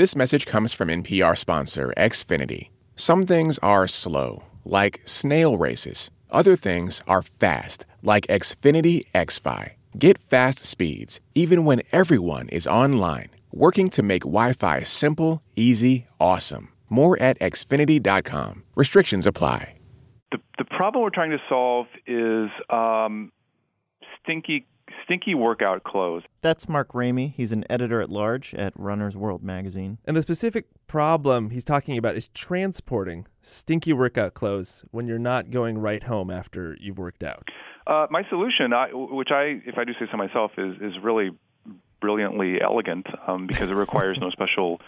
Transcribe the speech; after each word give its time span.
This 0.00 0.16
message 0.16 0.46
comes 0.46 0.72
from 0.72 0.88
NPR 0.88 1.36
sponsor 1.36 1.92
Xfinity. 1.94 2.70
Some 2.96 3.24
things 3.24 3.58
are 3.58 3.86
slow, 3.86 4.44
like 4.64 5.02
snail 5.04 5.58
races. 5.58 6.10
Other 6.30 6.56
things 6.56 7.02
are 7.06 7.20
fast, 7.20 7.84
like 8.02 8.26
Xfinity 8.28 9.04
XFi. 9.14 9.72
Get 9.98 10.16
fast 10.16 10.64
speeds 10.64 11.20
even 11.34 11.66
when 11.66 11.82
everyone 11.92 12.48
is 12.48 12.66
online, 12.66 13.28
working 13.52 13.88
to 13.88 14.02
make 14.02 14.22
Wi 14.22 14.54
Fi 14.54 14.80
simple, 14.84 15.42
easy, 15.54 16.06
awesome. 16.18 16.70
More 16.88 17.20
at 17.20 17.38
xfinity.com. 17.38 18.62
Restrictions 18.76 19.26
apply. 19.26 19.74
The, 20.32 20.38
the 20.56 20.64
problem 20.64 21.04
we're 21.04 21.10
trying 21.10 21.32
to 21.32 21.42
solve 21.46 21.88
is 22.06 22.48
um, 22.70 23.32
stinky 24.22 24.66
stinky 25.10 25.34
workout 25.34 25.82
clothes. 25.82 26.22
That's 26.40 26.68
Mark 26.68 26.94
Remy. 26.94 27.34
He's 27.36 27.50
an 27.50 27.64
editor 27.68 28.00
at 28.00 28.10
large 28.10 28.54
at 28.54 28.72
Runner's 28.76 29.16
World 29.16 29.42
magazine. 29.42 29.98
And 30.04 30.16
the 30.16 30.22
specific 30.22 30.66
problem 30.86 31.50
he's 31.50 31.64
talking 31.64 31.98
about 31.98 32.14
is 32.14 32.28
transporting 32.28 33.26
stinky 33.42 33.92
workout 33.92 34.34
clothes 34.34 34.84
when 34.92 35.08
you're 35.08 35.18
not 35.18 35.50
going 35.50 35.78
right 35.78 36.04
home 36.04 36.30
after 36.30 36.76
you've 36.78 36.98
worked 36.98 37.24
out. 37.24 37.48
Uh, 37.88 38.06
my 38.08 38.22
solution, 38.28 38.72
I, 38.72 38.90
which 38.92 39.32
I, 39.32 39.60
if 39.66 39.78
I 39.78 39.82
do 39.82 39.94
say 39.94 40.06
so 40.08 40.16
myself, 40.16 40.52
is 40.56 40.76
is 40.80 40.96
really 41.02 41.30
brilliantly 42.00 42.60
elegant 42.60 43.08
um, 43.26 43.48
because 43.48 43.68
it 43.68 43.74
requires 43.74 44.16
no 44.20 44.30
special 44.38 44.80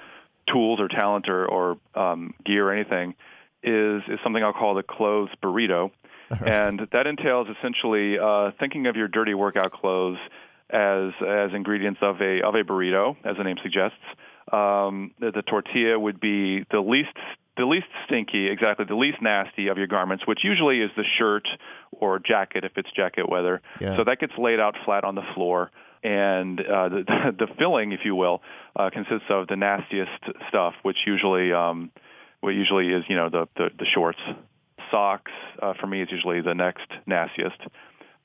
tools 0.48 0.78
or 0.78 0.86
talent 0.86 1.28
or, 1.28 1.46
or 1.46 1.78
um, 1.96 2.32
gear 2.44 2.68
or 2.68 2.72
anything. 2.72 3.16
Is 3.64 4.02
is 4.06 4.20
something 4.22 4.44
I'll 4.44 4.52
call 4.52 4.76
the 4.76 4.84
clothes 4.84 5.30
burrito, 5.42 5.90
and 6.44 6.88
that 6.92 7.06
entails 7.06 7.48
essentially 7.58 8.18
uh, 8.18 8.52
thinking 8.58 8.86
of 8.86 8.96
your 8.96 9.08
dirty 9.08 9.34
workout 9.34 9.72
clothes 9.72 10.18
as 10.70 11.12
as 11.26 11.52
ingredients 11.52 12.00
of 12.02 12.20
a 12.20 12.42
of 12.42 12.54
a 12.54 12.64
burrito, 12.64 13.16
as 13.24 13.36
the 13.36 13.44
name 13.44 13.58
suggests. 13.62 13.98
Um, 14.50 15.12
the, 15.20 15.30
the 15.30 15.42
tortilla 15.42 15.98
would 15.98 16.20
be 16.20 16.64
the 16.70 16.80
least 16.80 17.16
the 17.56 17.66
least 17.66 17.86
stinky, 18.06 18.48
exactly 18.48 18.86
the 18.86 18.94
least 18.94 19.20
nasty 19.20 19.68
of 19.68 19.76
your 19.76 19.86
garments, 19.86 20.26
which 20.26 20.42
usually 20.42 20.80
is 20.80 20.90
the 20.96 21.04
shirt 21.04 21.46
or 21.92 22.18
jacket 22.18 22.64
if 22.64 22.72
it's 22.76 22.90
jacket 22.92 23.28
weather. 23.28 23.60
Yeah. 23.80 23.96
So 23.96 24.04
that 24.04 24.18
gets 24.18 24.32
laid 24.38 24.58
out 24.58 24.76
flat 24.84 25.04
on 25.04 25.14
the 25.14 25.24
floor, 25.34 25.70
and 26.02 26.58
uh, 26.60 26.88
the, 26.88 27.04
the 27.38 27.46
filling, 27.58 27.92
if 27.92 28.00
you 28.04 28.14
will, 28.14 28.42
uh, 28.74 28.90
consists 28.90 29.26
of 29.28 29.48
the 29.48 29.56
nastiest 29.56 30.10
stuff, 30.48 30.74
which 30.82 30.96
usually 31.06 31.52
um, 31.52 31.90
what 32.40 32.54
usually 32.54 32.88
is 32.90 33.04
you 33.08 33.16
know 33.16 33.28
the 33.28 33.48
the, 33.56 33.70
the 33.78 33.84
shorts, 33.84 34.20
socks. 34.92 35.32
Uh, 35.60 35.74
for 35.80 35.88
me, 35.88 36.02
is 36.02 36.12
usually 36.12 36.40
the 36.40 36.54
next 36.54 36.86
nastiest. 37.06 37.58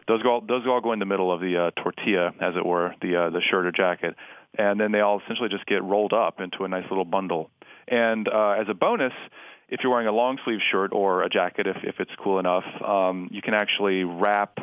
Those 0.07 0.21
go 0.21 0.33
all, 0.33 0.41
those 0.41 0.65
all 0.67 0.79
go 0.79 0.93
in 0.93 0.99
the 0.99 1.05
middle 1.05 1.31
of 1.31 1.41
the 1.41 1.57
uh, 1.57 1.71
tortilla, 1.81 2.33
as 2.39 2.55
it 2.55 2.65
were, 2.65 2.93
the 3.01 3.15
uh, 3.15 3.29
the 3.31 3.41
shirt 3.41 3.65
or 3.65 3.71
jacket, 3.71 4.15
and 4.53 4.79
then 4.79 4.91
they 4.91 5.01
all 5.01 5.19
essentially 5.19 5.49
just 5.49 5.65
get 5.65 5.83
rolled 5.83 6.13
up 6.13 6.39
into 6.39 6.63
a 6.63 6.67
nice 6.67 6.85
little 6.89 7.05
bundle. 7.05 7.49
And 7.87 8.27
uh, 8.27 8.51
as 8.51 8.67
a 8.69 8.73
bonus, 8.73 9.13
if 9.69 9.81
you're 9.83 9.91
wearing 9.91 10.07
a 10.07 10.11
long 10.11 10.37
sleeve 10.43 10.59
shirt 10.71 10.91
or 10.93 11.23
a 11.23 11.29
jacket, 11.29 11.67
if, 11.67 11.77
if 11.83 11.99
it's 11.99 12.11
cool 12.21 12.39
enough, 12.39 12.65
um, 12.81 13.29
you 13.31 13.41
can 13.41 13.53
actually 13.53 14.03
wrap 14.03 14.59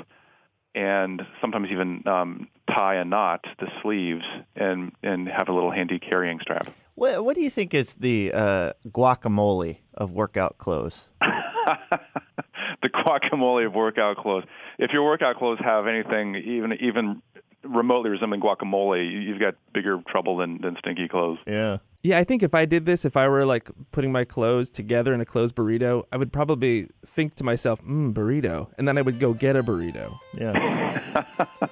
and 0.74 1.22
sometimes 1.40 1.68
even 1.70 2.06
um, 2.06 2.48
tie 2.68 2.96
a 2.96 3.04
knot 3.04 3.44
the 3.60 3.68
sleeves 3.82 4.24
and, 4.56 4.92
and 5.02 5.28
have 5.28 5.48
a 5.48 5.52
little 5.52 5.70
handy 5.70 5.98
carrying 5.98 6.40
strap. 6.40 6.68
What, 6.96 7.24
what 7.24 7.36
do 7.36 7.42
you 7.42 7.50
think 7.50 7.74
is 7.74 7.94
the 7.94 8.32
uh, 8.32 8.72
guacamole 8.88 9.78
of 9.94 10.12
workout 10.12 10.58
clothes? 10.58 11.08
the 12.82 12.88
guacamole 12.88 13.66
of 13.66 13.74
workout 13.74 14.16
clothes. 14.16 14.44
If 14.78 14.92
your 14.92 15.04
workout 15.04 15.36
clothes 15.36 15.58
have 15.62 15.86
anything 15.86 16.34
even 16.36 16.72
even 16.80 17.22
remotely 17.64 18.10
resembling 18.10 18.40
guacamole, 18.42 19.10
you- 19.10 19.20
you've 19.20 19.40
got 19.40 19.54
bigger 19.72 19.98
trouble 20.06 20.36
than, 20.36 20.60
than 20.60 20.76
stinky 20.78 21.08
clothes. 21.08 21.38
Yeah. 21.46 21.78
Yeah, 22.02 22.18
I 22.18 22.24
think 22.24 22.42
if 22.42 22.54
I 22.54 22.66
did 22.66 22.84
this, 22.84 23.06
if 23.06 23.16
I 23.16 23.26
were 23.28 23.46
like 23.46 23.70
putting 23.90 24.12
my 24.12 24.24
clothes 24.24 24.68
together 24.68 25.14
in 25.14 25.22
a 25.22 25.24
clothes 25.24 25.52
burrito, 25.52 26.04
I 26.12 26.18
would 26.18 26.30
probably 26.34 26.88
think 27.06 27.36
to 27.36 27.44
myself, 27.44 27.80
mmm, 27.82 28.12
burrito. 28.12 28.68
And 28.76 28.86
then 28.86 28.98
I 28.98 29.00
would 29.02 29.18
go 29.18 29.32
get 29.32 29.56
a 29.56 29.62
burrito. 29.62 30.14
Yeah. 30.38 31.24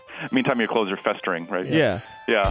Meantime, 0.33 0.59
your 0.61 0.69
clothes 0.69 0.91
are 0.91 0.97
festering, 0.97 1.47
right? 1.49 1.67
Yeah. 1.67 2.01
Yeah. 2.27 2.51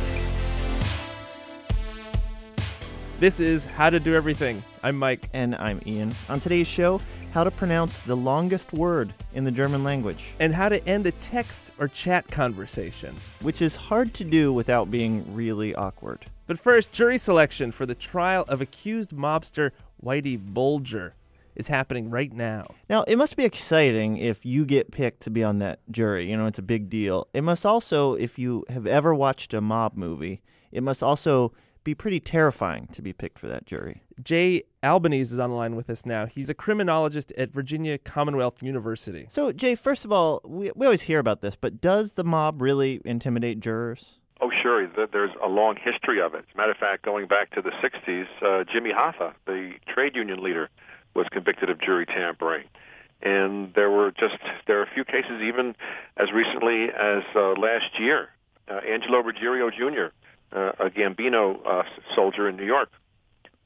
This 3.19 3.39
is 3.39 3.65
How 3.65 3.89
to 3.89 3.99
Do 3.99 4.15
Everything. 4.15 4.63
I'm 4.83 4.95
Mike. 4.97 5.29
and 5.33 5.55
I'm 5.55 5.79
Ian. 5.85 6.13
On 6.29 6.39
today's 6.39 6.67
show, 6.67 7.01
how 7.31 7.43
to 7.43 7.51
pronounce 7.51 7.97
the 7.99 8.15
longest 8.15 8.73
word 8.73 9.13
in 9.33 9.43
the 9.43 9.51
German 9.51 9.83
language, 9.83 10.33
And 10.39 10.53
how 10.53 10.69
to 10.69 10.85
end 10.87 11.05
a 11.05 11.11
text 11.11 11.71
or 11.79 11.87
chat 11.87 12.27
conversation. 12.29 13.15
which 13.41 13.61
is 13.61 13.75
hard 13.75 14.13
to 14.15 14.23
do 14.23 14.51
without 14.53 14.91
being 14.91 15.33
really 15.33 15.73
awkward. 15.73 16.25
But 16.47 16.59
first, 16.59 16.91
jury 16.91 17.17
selection 17.17 17.71
for 17.71 17.85
the 17.85 17.95
trial 17.95 18.43
of 18.47 18.59
accused 18.61 19.11
mobster 19.11 19.71
Whitey 20.03 20.37
Bulger 20.37 21.13
is 21.55 21.67
happening 21.67 22.09
right 22.09 22.33
now. 22.33 22.65
Now, 22.89 23.03
it 23.03 23.15
must 23.17 23.35
be 23.37 23.45
exciting 23.45 24.17
if 24.17 24.45
you 24.45 24.65
get 24.65 24.91
picked 24.91 25.21
to 25.23 25.29
be 25.29 25.43
on 25.43 25.59
that 25.59 25.79
jury. 25.89 26.29
You 26.29 26.37
know, 26.37 26.45
it's 26.47 26.59
a 26.59 26.63
big 26.63 26.89
deal. 26.89 27.27
It 27.33 27.43
must 27.43 27.65
also, 27.65 28.13
if 28.15 28.37
you 28.39 28.65
have 28.69 28.85
ever 28.87 29.13
watched 29.13 29.53
a 29.53 29.61
mob 29.61 29.95
movie, 29.95 30.41
it 30.71 30.81
must 30.83 31.03
also 31.03 31.53
be 31.83 31.95
pretty 31.95 32.19
terrifying 32.19 32.87
to 32.91 33.01
be 33.01 33.13
picked 33.13 33.39
for 33.39 33.47
that 33.47 33.65
jury. 33.65 34.03
Jay 34.21 34.63
Albanese 34.83 35.33
is 35.33 35.39
on 35.39 35.49
the 35.49 35.55
line 35.55 35.75
with 35.75 35.89
us 35.89 36.05
now. 36.05 36.25
He's 36.25 36.49
a 36.49 36.53
criminologist 36.53 37.31
at 37.37 37.49
Virginia 37.49 37.97
Commonwealth 37.97 38.61
University. 38.61 39.27
So, 39.29 39.51
Jay, 39.51 39.75
first 39.75 40.05
of 40.05 40.11
all, 40.11 40.41
we, 40.43 40.71
we 40.75 40.85
always 40.85 41.03
hear 41.03 41.19
about 41.19 41.41
this, 41.41 41.55
but 41.55 41.81
does 41.81 42.13
the 42.13 42.23
mob 42.23 42.61
really 42.61 43.01
intimidate 43.05 43.59
jurors? 43.59 44.19
Oh, 44.41 44.51
sure. 44.61 44.87
There's 44.87 45.31
a 45.43 45.47
long 45.47 45.75
history 45.75 46.19
of 46.19 46.33
it. 46.33 46.45
As 46.49 46.55
a 46.55 46.57
matter 46.57 46.71
of 46.71 46.77
fact, 46.77 47.03
going 47.03 47.27
back 47.27 47.51
to 47.51 47.61
the 47.61 47.69
60s, 47.69 48.25
uh, 48.41 48.63
Jimmy 48.71 48.91
Hoffa, 48.91 49.33
the 49.45 49.73
trade 49.87 50.15
union 50.15 50.41
leader, 50.41 50.69
was 51.13 51.27
convicted 51.31 51.69
of 51.69 51.79
jury 51.79 52.05
tampering. 52.07 52.63
And 53.21 53.71
there 53.75 53.91
were 53.91 54.11
just 54.11 54.37
there 54.65 54.79
are 54.79 54.83
a 54.83 54.89
few 54.91 55.05
cases 55.05 55.41
even 55.43 55.75
as 56.17 56.31
recently 56.31 56.85
as 56.85 57.23
uh, 57.35 57.53
last 57.53 57.99
year. 57.99 58.29
Uh, 58.67 58.79
Angelo 58.87 59.19
Ruggiero 59.19 59.69
Jr., 59.69 60.13
uh, 60.53 60.71
a 60.79 60.89
Gambino 60.89 61.59
uh, 61.65 61.83
soldier 62.15 62.47
in 62.47 62.55
New 62.55 62.65
York, 62.65 62.89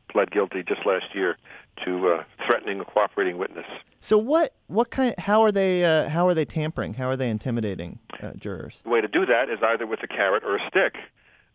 pled 0.09 0.31
guilty 0.31 0.63
just 0.63 0.85
last 0.85 1.13
year 1.13 1.37
to 1.83 2.09
uh, 2.09 2.23
threatening 2.45 2.79
a 2.79 2.85
cooperating 2.85 3.37
witness. 3.37 3.65
So, 3.99 4.17
what 4.17 4.53
what 4.67 4.91
kind? 4.91 5.15
How 5.17 5.41
are 5.43 5.51
they? 5.51 5.83
Uh, 5.83 6.09
how 6.09 6.27
are 6.27 6.33
they 6.33 6.45
tampering? 6.45 6.93
How 6.93 7.09
are 7.09 7.17
they 7.17 7.29
intimidating 7.29 7.99
uh, 8.21 8.31
jurors? 8.37 8.81
The 8.83 8.89
way 8.89 9.01
to 9.01 9.07
do 9.07 9.25
that 9.25 9.49
is 9.49 9.59
either 9.61 9.87
with 9.87 10.03
a 10.03 10.07
carrot 10.07 10.43
or 10.43 10.55
a 10.55 10.67
stick. 10.67 10.95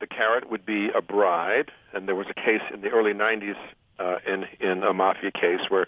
The 0.00 0.06
carrot 0.06 0.50
would 0.50 0.64
be 0.64 0.88
a 0.90 1.02
bribe, 1.02 1.68
and 1.92 2.08
there 2.08 2.14
was 2.14 2.26
a 2.30 2.34
case 2.34 2.62
in 2.72 2.80
the 2.80 2.88
early 2.88 3.12
90s 3.12 3.56
uh, 3.98 4.16
in 4.26 4.46
in 4.60 4.82
a 4.82 4.92
mafia 4.92 5.30
case 5.30 5.60
where 5.68 5.86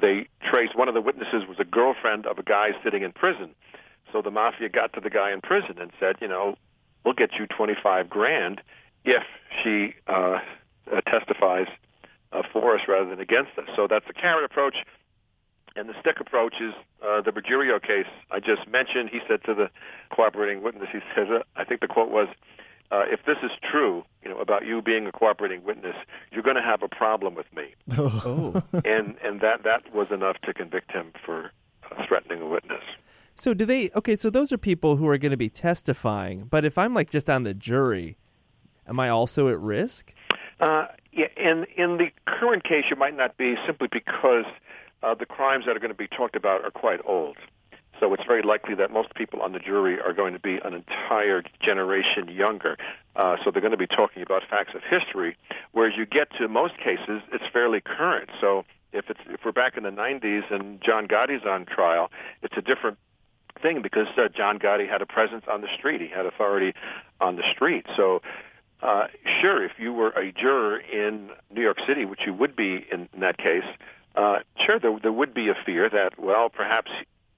they 0.00 0.26
traced 0.42 0.76
one 0.76 0.88
of 0.88 0.94
the 0.94 1.00
witnesses 1.00 1.46
was 1.48 1.58
a 1.60 1.64
girlfriend 1.64 2.26
of 2.26 2.38
a 2.38 2.42
guy 2.42 2.70
sitting 2.82 3.02
in 3.02 3.12
prison. 3.12 3.54
So 4.12 4.22
the 4.22 4.30
mafia 4.30 4.68
got 4.68 4.92
to 4.94 5.00
the 5.00 5.10
guy 5.10 5.32
in 5.32 5.40
prison 5.40 5.78
and 5.78 5.90
said, 5.98 6.16
you 6.20 6.28
know, 6.28 6.56
we'll 7.04 7.14
get 7.14 7.34
you 7.38 7.46
25 7.46 8.08
grand 8.08 8.60
if 9.04 9.22
she 9.62 9.94
uh, 10.06 10.38
uh, 10.92 11.00
testifies 11.02 11.68
uh, 12.32 12.42
for 12.52 12.74
us 12.74 12.82
rather 12.88 13.08
than 13.08 13.20
against 13.20 13.56
us. 13.58 13.68
So 13.76 13.86
that's 13.88 14.06
the 14.06 14.12
carrot 14.12 14.44
approach. 14.44 14.76
And 15.76 15.88
the 15.88 15.94
stick 15.98 16.20
approach 16.20 16.54
is 16.60 16.72
uh, 17.04 17.20
the 17.20 17.32
Ruggiero 17.32 17.80
case 17.80 18.06
I 18.30 18.38
just 18.38 18.68
mentioned. 18.68 19.10
He 19.10 19.20
said 19.26 19.42
to 19.44 19.54
the 19.54 19.70
cooperating 20.10 20.62
witness, 20.62 20.88
he 20.92 21.00
says, 21.16 21.28
uh, 21.30 21.42
I 21.56 21.64
think 21.64 21.80
the 21.80 21.88
quote 21.88 22.10
was, 22.10 22.28
uh, 22.92 23.02
if 23.08 23.24
this 23.26 23.38
is 23.42 23.50
true, 23.60 24.04
you 24.22 24.30
know, 24.30 24.38
about 24.38 24.64
you 24.64 24.80
being 24.80 25.06
a 25.06 25.12
cooperating 25.12 25.64
witness, 25.64 25.96
you're 26.30 26.44
going 26.44 26.56
to 26.56 26.62
have 26.62 26.82
a 26.82 26.88
problem 26.88 27.34
with 27.34 27.46
me. 27.54 27.74
Oh, 27.98 28.62
and 28.84 29.16
and 29.24 29.40
that 29.40 29.64
that 29.64 29.92
was 29.94 30.08
enough 30.10 30.36
to 30.42 30.54
convict 30.54 30.92
him 30.92 31.12
for 31.24 31.50
uh, 31.90 32.06
threatening 32.06 32.40
a 32.40 32.46
witness. 32.46 32.82
So, 33.36 33.52
do 33.52 33.64
they, 33.66 33.90
okay, 33.96 34.16
so 34.16 34.30
those 34.30 34.52
are 34.52 34.58
people 34.58 34.96
who 34.96 35.08
are 35.08 35.18
going 35.18 35.32
to 35.32 35.36
be 35.36 35.48
testifying, 35.48 36.44
but 36.44 36.64
if 36.64 36.78
I'm 36.78 36.94
like 36.94 37.10
just 37.10 37.28
on 37.28 37.42
the 37.42 37.54
jury, 37.54 38.16
am 38.88 39.00
I 39.00 39.08
also 39.08 39.48
at 39.48 39.58
risk? 39.58 40.14
Uh, 40.60 40.86
yeah, 41.12 41.26
in 41.36 41.66
in 41.76 41.98
the 41.98 42.10
current 42.26 42.64
case, 42.64 42.84
you 42.90 42.96
might 42.96 43.16
not 43.16 43.36
be 43.36 43.56
simply 43.66 43.88
because 43.90 44.44
uh, 45.02 45.14
the 45.14 45.26
crimes 45.26 45.66
that 45.66 45.76
are 45.76 45.80
going 45.80 45.90
to 45.90 45.96
be 45.96 46.08
talked 46.08 46.36
about 46.36 46.64
are 46.64 46.70
quite 46.70 47.00
old. 47.04 47.36
So 48.00 48.12
it's 48.12 48.24
very 48.24 48.42
likely 48.42 48.74
that 48.74 48.90
most 48.90 49.14
people 49.14 49.40
on 49.40 49.52
the 49.52 49.58
jury 49.58 50.00
are 50.00 50.12
going 50.12 50.32
to 50.32 50.40
be 50.40 50.58
an 50.64 50.74
entire 50.74 51.42
generation 51.60 52.28
younger. 52.28 52.76
Uh, 53.14 53.36
so 53.42 53.50
they're 53.50 53.60
going 53.60 53.70
to 53.70 53.76
be 53.76 53.86
talking 53.86 54.22
about 54.22 54.42
facts 54.48 54.74
of 54.74 54.82
history, 54.82 55.36
whereas 55.72 55.96
you 55.96 56.04
get 56.04 56.28
to 56.38 56.48
most 56.48 56.76
cases, 56.78 57.22
it's 57.32 57.44
fairly 57.52 57.80
current. 57.80 58.30
So 58.40 58.64
if 58.92 59.10
it's 59.10 59.20
if 59.28 59.44
we're 59.44 59.52
back 59.52 59.76
in 59.76 59.84
the 59.84 59.90
90s 59.90 60.50
and 60.52 60.80
John 60.80 61.06
Gotti's 61.06 61.44
on 61.46 61.66
trial, 61.66 62.10
it's 62.42 62.56
a 62.56 62.62
different 62.62 62.98
thing 63.64 63.80
because 63.82 64.06
uh, 64.18 64.28
John 64.28 64.58
Gotti 64.58 64.88
had 64.88 65.00
a 65.00 65.06
presence 65.06 65.44
on 65.50 65.62
the 65.62 65.68
street. 65.76 66.00
He 66.00 66.08
had 66.08 66.26
authority 66.26 66.74
on 67.20 67.36
the 67.36 67.42
street. 67.54 67.86
So 67.96 68.20
uh, 68.82 69.06
sure, 69.40 69.64
if 69.64 69.72
you 69.78 69.92
were 69.92 70.10
a 70.10 70.30
juror 70.30 70.78
in 70.78 71.30
New 71.50 71.62
York 71.62 71.78
City, 71.88 72.04
which 72.04 72.20
you 72.26 72.34
would 72.34 72.54
be 72.54 72.86
in, 72.92 73.08
in 73.14 73.20
that 73.20 73.38
case, 73.38 73.64
uh, 74.14 74.40
sure, 74.64 74.78
there, 74.78 74.96
there 75.02 75.12
would 75.12 75.32
be 75.32 75.48
a 75.48 75.54
fear 75.64 75.88
that, 75.88 76.18
well, 76.18 76.50
perhaps 76.50 76.90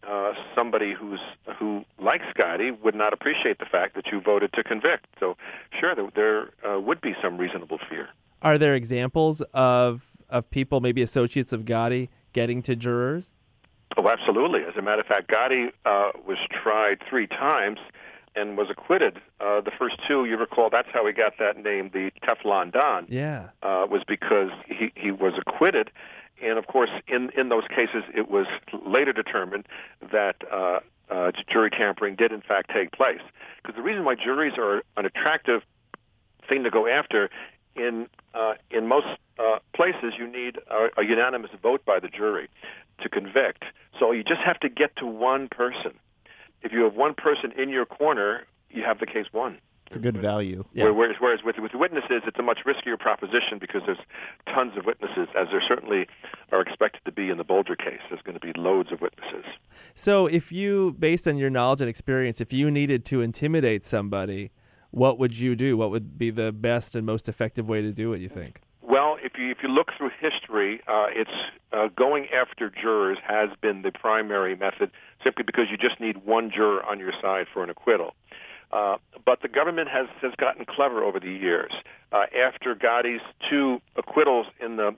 uh, 0.07 0.33
somebody 0.55 0.93
who's 0.93 1.21
who 1.59 1.85
likes 1.99 2.27
Gotti 2.37 2.79
would 2.83 2.95
not 2.95 3.13
appreciate 3.13 3.59
the 3.59 3.65
fact 3.65 3.95
that 3.95 4.09
you 4.09 4.21
voted 4.21 4.53
to 4.55 4.63
convict. 4.63 5.07
So, 5.21 5.37
sure, 5.81 5.95
there, 5.95 6.11
there 6.15 6.69
uh, 6.69 6.81
would 6.81 7.01
be 7.01 7.15
some 7.23 7.39
reasonable 7.39 7.79
fear. 7.89 8.09
Are 8.43 8.59
there 8.59 8.75
examples 8.75 9.41
of 9.55 10.03
of 10.29 10.51
people, 10.51 10.81
maybe 10.81 11.03
associates 11.03 11.53
of 11.53 11.65
Gotti, 11.65 12.09
getting 12.33 12.61
to 12.63 12.75
jurors? 12.75 13.33
Oh, 13.97 14.09
absolutely. 14.09 14.63
As 14.63 14.77
a 14.77 14.83
matter 14.83 15.01
of 15.01 15.07
fact, 15.07 15.31
Gotti 15.31 15.71
uh, 15.85 16.11
was 16.27 16.39
tried 16.51 17.03
three 17.09 17.27
times 17.27 17.79
and 18.35 18.59
was 18.59 18.69
acquitted. 18.69 19.21
Uh, 19.41 19.63
the 19.63 19.71
first 19.71 19.97
two, 20.07 20.27
you 20.27 20.37
recall, 20.37 20.69
that's 20.69 20.89
how 20.93 21.07
he 21.07 21.13
got 21.13 21.39
that 21.39 21.57
name, 21.57 21.91
the 21.93 22.11
Teflon 22.23 22.73
Don. 22.73 23.07
Yeah. 23.09 23.49
Uh, 23.63 23.87
was 23.91 24.03
because 24.07 24.51
he, 24.67 24.93
he 24.95 25.11
was 25.11 25.33
acquitted. 25.39 25.91
And 26.43 26.59
of 26.59 26.67
course, 26.67 26.91
in, 27.09 27.31
in 27.31 27.49
those 27.49 27.65
cases, 27.69 28.05
it 28.15 28.31
was 28.31 28.47
later 28.87 29.15
determined 29.15 29.67
that 30.13 30.37
uh, 30.53 30.81
uh, 31.11 31.33
jury 31.51 31.71
tampering 31.71 32.15
did 32.17 32.33
in 32.33 32.43
fact 32.43 32.71
take 32.71 32.93
place. 32.93 33.23
Because 33.63 33.77
the 33.77 33.83
reason 33.83 34.05
why 34.05 34.17
juries 34.17 34.59
are 34.59 34.83
an 34.99 35.07
attractive 35.07 35.63
thing 36.47 36.65
to 36.65 36.71
go 36.71 36.87
after 36.87 37.31
in 37.75 38.09
uh, 38.37 38.55
in 38.71 38.87
most 38.87 39.07
uh, 39.39 39.59
places, 39.75 40.15
you 40.19 40.31
need 40.31 40.59
a, 40.71 41.01
a 41.01 41.05
unanimous 41.05 41.51
vote 41.63 41.85
by 41.85 41.99
the 41.99 42.09
jury 42.09 42.49
to 43.01 43.09
convict. 43.09 43.65
So 43.99 44.13
you 44.13 44.23
just 44.23 44.41
have 44.41 44.61
to 44.61 44.69
get 44.69 44.95
to 44.97 45.07
one 45.07 45.49
person. 45.49 45.93
If 46.63 46.73
you 46.73 46.83
have 46.85 46.95
one 46.95 47.15
person 47.15 47.53
in 47.53 47.69
your 47.71 47.87
corner, 47.87 48.47
you 48.71 48.83
have 48.83 48.99
the 48.99 49.07
case 49.07 49.27
won. 49.33 49.59
It's 49.87 49.97
a 49.97 50.01
good 50.01 50.17
value. 50.17 50.65
Yeah. 50.73 50.91
Whereas, 50.91 51.17
whereas 51.21 51.41
with, 51.45 51.59
with 51.59 51.73
witnesses, 51.75 52.23
it's 52.27 52.39
a 52.39 52.43
much 52.43 52.59
riskier 52.67 52.99
proposition 52.99 53.59
because 53.61 53.83
there's 53.87 54.01
tons 54.53 54.77
of 54.77 54.85
witnesses, 54.85 55.29
as 55.39 55.47
there 55.53 55.63
certainly 55.67 56.09
are 56.51 56.61
expected 56.61 57.05
to 57.05 57.13
be 57.13 57.31
in 57.31 57.39
the 57.39 57.45
Bulger 57.45 57.77
case. 57.77 58.01
There's 58.11 58.23
going 58.23 58.39
to 58.39 58.45
be 58.45 58.53
loads 58.59 58.91
of 58.91 59.01
witnesses. 59.01 59.45
So, 59.95 60.27
if 60.27 60.51
you, 60.51 60.97
based 60.99 61.29
on 61.29 61.39
your 61.39 61.51
knowledge 61.51 61.81
and 61.81 61.89
experience, 61.89 62.41
if 62.41 62.53
you 62.53 62.69
needed 62.69 63.05
to 63.07 63.21
intimidate 63.21 63.87
somebody, 63.87 64.51
what 64.97 65.19
would 65.19 65.39
you 65.39 65.55
do? 65.55 65.77
What 65.77 65.91
would 65.91 66.17
be 66.17 66.31
the 66.31 66.53
best 66.53 66.97
and 66.97 67.05
most 67.05 67.29
effective 67.29 67.69
way 67.69 67.83
to 67.83 67.93
do 67.93 68.15
it? 68.15 68.21
You 68.23 68.31
think? 68.31 68.63
Well, 68.81 69.19
if 69.23 69.33
you 69.37 69.51
if 69.51 69.59
you 69.63 69.69
look 69.69 69.91
through 69.97 70.11
history, 70.19 70.81
uh, 70.89 71.07
it's 71.11 71.31
uh, 71.71 71.89
going 71.89 72.29
after 72.35 72.71
jurors 72.71 73.19
has 73.23 73.51
been 73.61 73.83
the 73.83 73.93
primary 73.93 74.57
method, 74.57 74.91
simply 75.23 75.45
because 75.45 75.67
you 75.71 75.77
just 75.77 76.01
need 76.01 76.25
one 76.25 76.51
juror 76.51 76.83
on 76.83 76.99
your 76.99 77.13
side 77.21 77.47
for 77.53 77.63
an 77.63 77.69
acquittal. 77.69 78.15
Uh, 78.73 78.97
but 79.27 79.43
the 79.43 79.49
government 79.49 79.91
has 79.91 80.07
has 80.23 80.33
gotten 80.39 80.65
clever 80.65 81.05
over 81.05 81.21
the 81.21 81.31
years. 81.31 81.73
Uh, 82.11 82.25
after 82.35 82.75
Gotti's 82.75 83.21
two 83.51 83.83
acquittals 83.97 84.47
in 84.61 84.77
the 84.77 84.95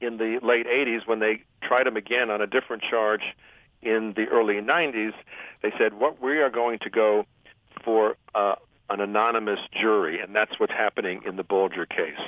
in 0.00 0.16
the 0.16 0.40
late 0.42 0.66
80s, 0.66 1.06
when 1.06 1.20
they 1.20 1.44
tried 1.62 1.86
him 1.86 1.96
again 1.96 2.28
on 2.28 2.40
a 2.40 2.46
different 2.48 2.82
charge 2.82 3.22
in 3.82 4.14
the 4.16 4.24
early 4.26 4.54
90s, 4.54 5.12
they 5.62 5.72
said, 5.78 5.94
"What 5.94 6.20
we 6.20 6.38
are 6.38 6.50
going 6.50 6.80
to 6.80 6.90
go 6.90 7.24
for 7.84 8.16
uh, 8.34 8.56
an 8.92 9.00
anonymous 9.00 9.60
jury," 9.72 10.20
and 10.20 10.34
that's 10.34 10.58
what's 10.58 10.72
happening 10.72 11.22
in 11.24 11.36
the 11.36 11.44
Bulger 11.44 11.86
case. 11.86 12.20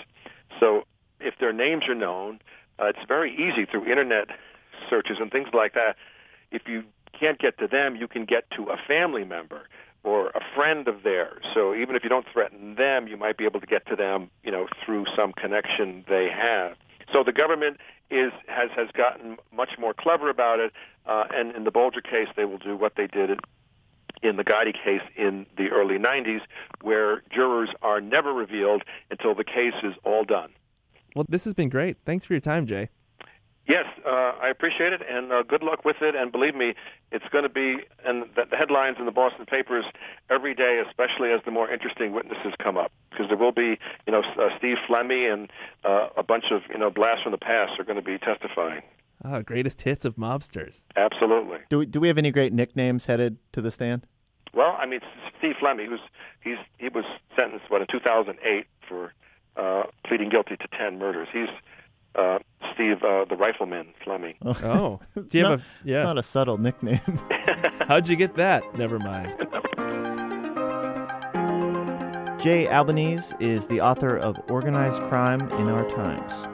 So 0.60 0.86
if 1.20 1.38
their 1.38 1.52
names 1.52 1.88
are 1.88 1.94
known, 1.94 2.40
uh, 2.78 2.86
it's 2.86 3.06
very 3.06 3.32
easy 3.32 3.64
through 3.64 3.86
internet 3.86 4.28
searches 4.88 5.18
and 5.20 5.30
things 5.30 5.48
like 5.52 5.74
that. 5.74 5.96
If 6.50 6.68
you 6.68 6.84
can't 7.18 7.38
get 7.38 7.58
to 7.58 7.66
them, 7.66 7.96
you 7.96 8.08
can 8.08 8.24
get 8.24 8.50
to 8.52 8.64
a 8.64 8.76
family 8.76 9.24
member 9.24 9.62
or 10.02 10.28
a 10.28 10.40
friend 10.54 10.86
of 10.86 11.02
theirs. 11.02 11.44
So 11.54 11.74
even 11.74 11.96
if 11.96 12.02
you 12.02 12.10
don't 12.10 12.26
threaten 12.30 12.74
them, 12.74 13.08
you 13.08 13.16
might 13.16 13.36
be 13.36 13.44
able 13.44 13.60
to 13.60 13.66
get 13.66 13.86
to 13.86 13.96
them, 13.96 14.30
you 14.42 14.50
know, 14.50 14.68
through 14.84 15.06
some 15.16 15.32
connection 15.32 16.04
they 16.08 16.28
have. 16.28 16.76
So 17.12 17.22
the 17.24 17.32
government 17.32 17.78
is 18.10 18.32
has 18.48 18.70
has 18.76 18.88
gotten 18.92 19.38
much 19.52 19.78
more 19.78 19.94
clever 19.94 20.28
about 20.28 20.60
it, 20.60 20.72
uh, 21.06 21.24
and 21.34 21.54
in 21.56 21.64
the 21.64 21.70
Bulger 21.70 22.00
case, 22.00 22.28
they 22.36 22.44
will 22.44 22.58
do 22.58 22.76
what 22.76 22.96
they 22.96 23.06
did 23.06 23.40
in, 24.24 24.30
in 24.30 24.36
the 24.36 24.44
Gotti 24.44 24.72
case 24.72 25.02
in 25.16 25.46
the 25.56 25.68
early 25.68 25.98
90s, 25.98 26.40
where 26.82 27.22
jurors 27.30 27.70
are 27.82 28.00
never 28.00 28.32
revealed 28.32 28.82
until 29.10 29.34
the 29.34 29.44
case 29.44 29.74
is 29.82 29.94
all 30.04 30.24
done. 30.24 30.50
Well, 31.14 31.26
this 31.28 31.44
has 31.44 31.54
been 31.54 31.68
great. 31.68 31.98
Thanks 32.04 32.24
for 32.24 32.32
your 32.32 32.40
time, 32.40 32.66
Jay. 32.66 32.88
Yes, 33.66 33.86
uh, 34.04 34.32
I 34.42 34.48
appreciate 34.48 34.92
it, 34.92 35.00
and 35.08 35.32
uh, 35.32 35.42
good 35.42 35.62
luck 35.62 35.86
with 35.86 36.02
it. 36.02 36.14
And 36.14 36.30
believe 36.30 36.54
me, 36.54 36.74
it's 37.10 37.24
going 37.30 37.44
to 37.44 37.48
be 37.48 37.78
in 38.06 38.24
the, 38.36 38.44
the 38.50 38.56
headlines 38.56 38.96
in 38.98 39.06
the 39.06 39.10
Boston 39.10 39.46
papers 39.46 39.86
every 40.28 40.54
day, 40.54 40.82
especially 40.86 41.30
as 41.32 41.40
the 41.46 41.50
more 41.50 41.70
interesting 41.70 42.12
witnesses 42.12 42.52
come 42.58 42.76
up, 42.76 42.92
because 43.10 43.28
there 43.28 43.38
will 43.38 43.52
be, 43.52 43.78
you 44.06 44.12
know, 44.12 44.20
uh, 44.20 44.50
Steve 44.58 44.76
Flemmi 44.86 45.32
and 45.32 45.50
uh, 45.82 46.08
a 46.14 46.22
bunch 46.22 46.50
of, 46.50 46.60
you 46.68 46.78
know, 46.78 46.90
blasts 46.90 47.22
from 47.22 47.32
the 47.32 47.38
past 47.38 47.80
are 47.80 47.84
going 47.84 47.96
to 47.96 48.02
be 48.02 48.18
testifying. 48.18 48.82
Ah, 49.24 49.40
greatest 49.40 49.80
hits 49.80 50.04
of 50.04 50.16
mobsters. 50.16 50.84
Absolutely. 50.96 51.58
Do 51.70 51.78
we, 51.78 51.86
do 51.86 52.00
we 52.00 52.08
have 52.08 52.18
any 52.18 52.30
great 52.30 52.52
nicknames 52.52 53.06
headed 53.06 53.38
to 53.52 53.62
the 53.62 53.70
stand? 53.70 54.06
Well, 54.54 54.76
I 54.78 54.86
mean, 54.86 55.00
Steve 55.38 55.54
Flemmi, 55.60 55.86
who's 55.86 56.00
he's 56.42 56.58
he 56.78 56.88
was 56.88 57.04
sentenced 57.36 57.70
what 57.70 57.80
in 57.80 57.86
2008 57.88 58.66
for 58.88 59.12
uh, 59.56 59.84
pleading 60.06 60.28
guilty 60.28 60.56
to 60.56 60.68
10 60.68 60.98
murders. 60.98 61.28
He's 61.32 61.48
uh, 62.14 62.38
Steve, 62.72 63.02
uh, 63.02 63.24
the 63.24 63.36
rifleman, 63.36 63.88
Flemmi. 64.04 64.34
Oh, 64.42 65.00
It's 65.16 65.32
do 65.32 65.38
you 65.38 65.42
not, 65.42 65.50
have 65.52 65.60
a 65.60 65.88
It's 65.88 66.04
not 66.04 66.18
a 66.18 66.22
subtle 66.22 66.58
nickname. 66.58 67.00
How'd 67.88 68.08
you 68.08 68.16
get 68.16 68.36
that? 68.36 68.62
Never 68.78 68.98
mind. 68.98 69.34
Jay 72.40 72.68
Albanese 72.68 73.34
is 73.40 73.66
the 73.66 73.80
author 73.80 74.16
of 74.16 74.38
Organized 74.50 75.00
Crime 75.04 75.40
in 75.52 75.68
Our 75.68 75.88
Times. 75.88 76.53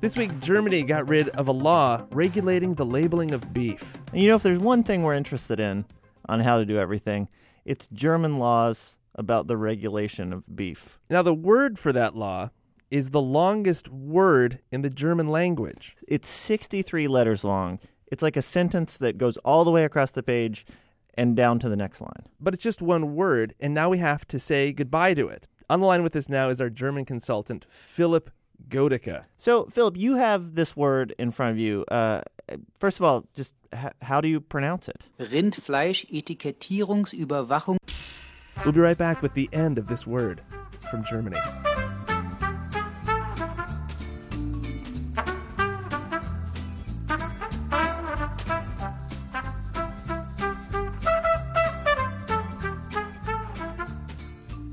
This 0.00 0.16
week, 0.16 0.38
Germany 0.40 0.82
got 0.82 1.08
rid 1.08 1.30
of 1.30 1.48
a 1.48 1.52
law 1.52 2.04
regulating 2.12 2.74
the 2.74 2.84
labeling 2.84 3.32
of 3.32 3.54
beef. 3.54 3.94
And 4.12 4.20
you 4.20 4.28
know, 4.28 4.36
if 4.36 4.42
there's 4.42 4.58
one 4.58 4.82
thing 4.82 5.02
we're 5.02 5.14
interested 5.14 5.58
in 5.58 5.86
on 6.28 6.40
how 6.40 6.58
to 6.58 6.66
do 6.66 6.78
everything, 6.78 7.28
it's 7.64 7.88
German 7.88 8.38
laws 8.38 8.96
about 9.14 9.46
the 9.46 9.56
regulation 9.56 10.34
of 10.34 10.54
beef. 10.54 10.98
Now, 11.08 11.22
the 11.22 11.34
word 11.34 11.78
for 11.78 11.92
that 11.94 12.14
law 12.14 12.50
is 12.90 13.10
the 13.10 13.22
longest 13.22 13.88
word 13.88 14.60
in 14.70 14.82
the 14.82 14.90
German 14.90 15.28
language. 15.28 15.96
It's 16.06 16.28
63 16.28 17.08
letters 17.08 17.42
long. 17.42 17.78
It's 18.06 18.22
like 18.22 18.36
a 18.36 18.42
sentence 18.42 18.98
that 18.98 19.18
goes 19.18 19.38
all 19.38 19.64
the 19.64 19.70
way 19.70 19.84
across 19.84 20.10
the 20.12 20.22
page 20.22 20.66
and 21.14 21.34
down 21.34 21.58
to 21.60 21.70
the 21.70 21.76
next 21.76 22.02
line. 22.02 22.26
but 22.38 22.52
it's 22.52 22.62
just 22.62 22.82
one 22.82 23.14
word, 23.14 23.54
and 23.58 23.72
now 23.72 23.88
we 23.88 23.96
have 23.96 24.26
to 24.28 24.38
say 24.38 24.72
goodbye 24.72 25.14
to 25.14 25.26
it. 25.26 25.48
On 25.70 25.80
the 25.80 25.86
line 25.86 26.02
with 26.02 26.14
us 26.14 26.28
now 26.28 26.50
is 26.50 26.60
our 26.60 26.68
German 26.68 27.06
consultant, 27.06 27.64
Philip 27.70 28.30
Godica. 28.68 29.26
So, 29.38 29.64
Philip, 29.66 29.96
you 29.96 30.16
have 30.16 30.54
this 30.54 30.76
word 30.76 31.14
in 31.18 31.30
front 31.30 31.52
of 31.52 31.58
you. 31.58 31.84
Uh, 31.88 32.20
first 32.78 32.98
of 32.98 33.04
all, 33.04 33.24
just 33.34 33.54
h- 33.72 33.92
how 34.02 34.20
do 34.20 34.28
you 34.28 34.40
pronounce 34.40 34.88
it? 34.88 35.02
Rindfleisch-Etikettierungsüberwachung 35.20 37.76
We'll 38.64 38.72
be 38.72 38.80
right 38.80 38.98
back 38.98 39.22
with 39.22 39.34
the 39.34 39.48
end 39.52 39.78
of 39.78 39.86
this 39.86 40.06
word 40.06 40.40
from 40.90 41.04
Germany. 41.04 41.38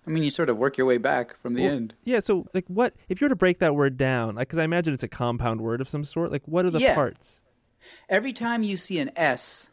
I 0.06 0.10
mean, 0.10 0.24
you 0.24 0.32
sort 0.32 0.50
of 0.50 0.58
work 0.58 0.78
your 0.78 0.88
way 0.88 0.98
back 0.98 1.38
from 1.38 1.54
the 1.54 1.64
Well, 1.64 1.72
end. 1.72 1.94
Yeah, 2.04 2.20
so 2.20 2.48
like 2.54 2.66
what 2.68 2.94
if 3.08 3.22
you 3.22 3.26
were 3.26 3.30
to 3.30 3.36
break 3.36 3.60
that 3.60 3.76
word 3.76 3.98
down, 3.98 4.36
like 4.36 4.50
cuz 4.50 4.60
I 4.60 4.64
imagine 4.64 4.94
it's 4.94 5.04
a 5.04 5.08
compound 5.08 5.62
word 5.62 5.80
of 5.82 5.88
some 5.88 6.04
sort, 6.04 6.32
like 6.32 6.44
what 6.46 6.66
are 6.66 6.72
the 6.72 6.80
Yeah. 6.80 6.96
parts? 6.96 7.42
Every 8.10 8.34
time 8.34 8.64
you 8.64 8.76
see 8.78 9.00
an 9.00 9.12
S, 9.16 9.70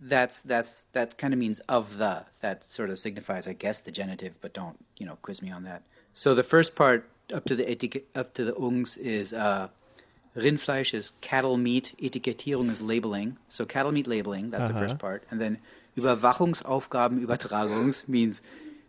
that's 0.00 0.42
that's 0.42 0.84
that 0.92 1.16
kind 1.18 1.32
of 1.32 1.38
means 1.40 1.60
of 1.68 1.98
the. 1.98 2.26
That 2.40 2.62
sort 2.64 2.90
of 2.90 2.98
signifies, 2.98 3.46
I 3.48 3.52
guess, 3.54 3.80
the 3.80 3.90
genitive, 3.90 4.36
but 4.40 4.52
don't 4.52 4.84
you 4.96 5.06
know 5.06 5.16
quiz 5.22 5.40
me 5.42 5.50
on 5.50 5.64
that. 5.64 5.82
So 6.12 6.34
the 6.34 6.42
first 6.42 6.74
part 6.74 7.08
up 7.32 7.44
to 7.46 7.54
the 7.56 7.68
etiquette 7.70 8.06
up 8.14 8.34
to 8.34 8.44
the 8.44 8.52
ungs 8.52 8.98
is 8.98 9.32
uh, 9.32 9.68
Rindfleisch 10.36 10.92
is 10.94 11.12
cattle 11.20 11.56
meat. 11.56 11.94
Etikettierung 12.02 12.68
is 12.70 12.82
labeling. 12.82 13.38
So 13.48 13.64
cattle 13.64 13.92
meat 13.92 14.06
labeling. 14.06 14.50
That's 14.50 14.68
the 14.68 14.74
first 14.74 14.98
part, 14.98 15.24
and 15.30 15.40
then 15.40 15.58
Überwachungsaufgabenübertragungs 15.96 18.06
means 18.08 18.42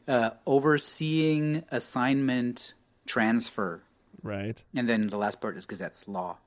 uh, 0.07 0.31
overseeing 0.45 1.63
assignment 1.71 2.73
transfer, 3.05 3.83
Right. 4.23 4.61
and 4.75 4.87
then 4.89 5.07
the 5.07 5.17
last 5.17 5.39
part 5.41 5.55
is 5.57 5.65
Gesetz 5.67 6.07
law. 6.07 6.37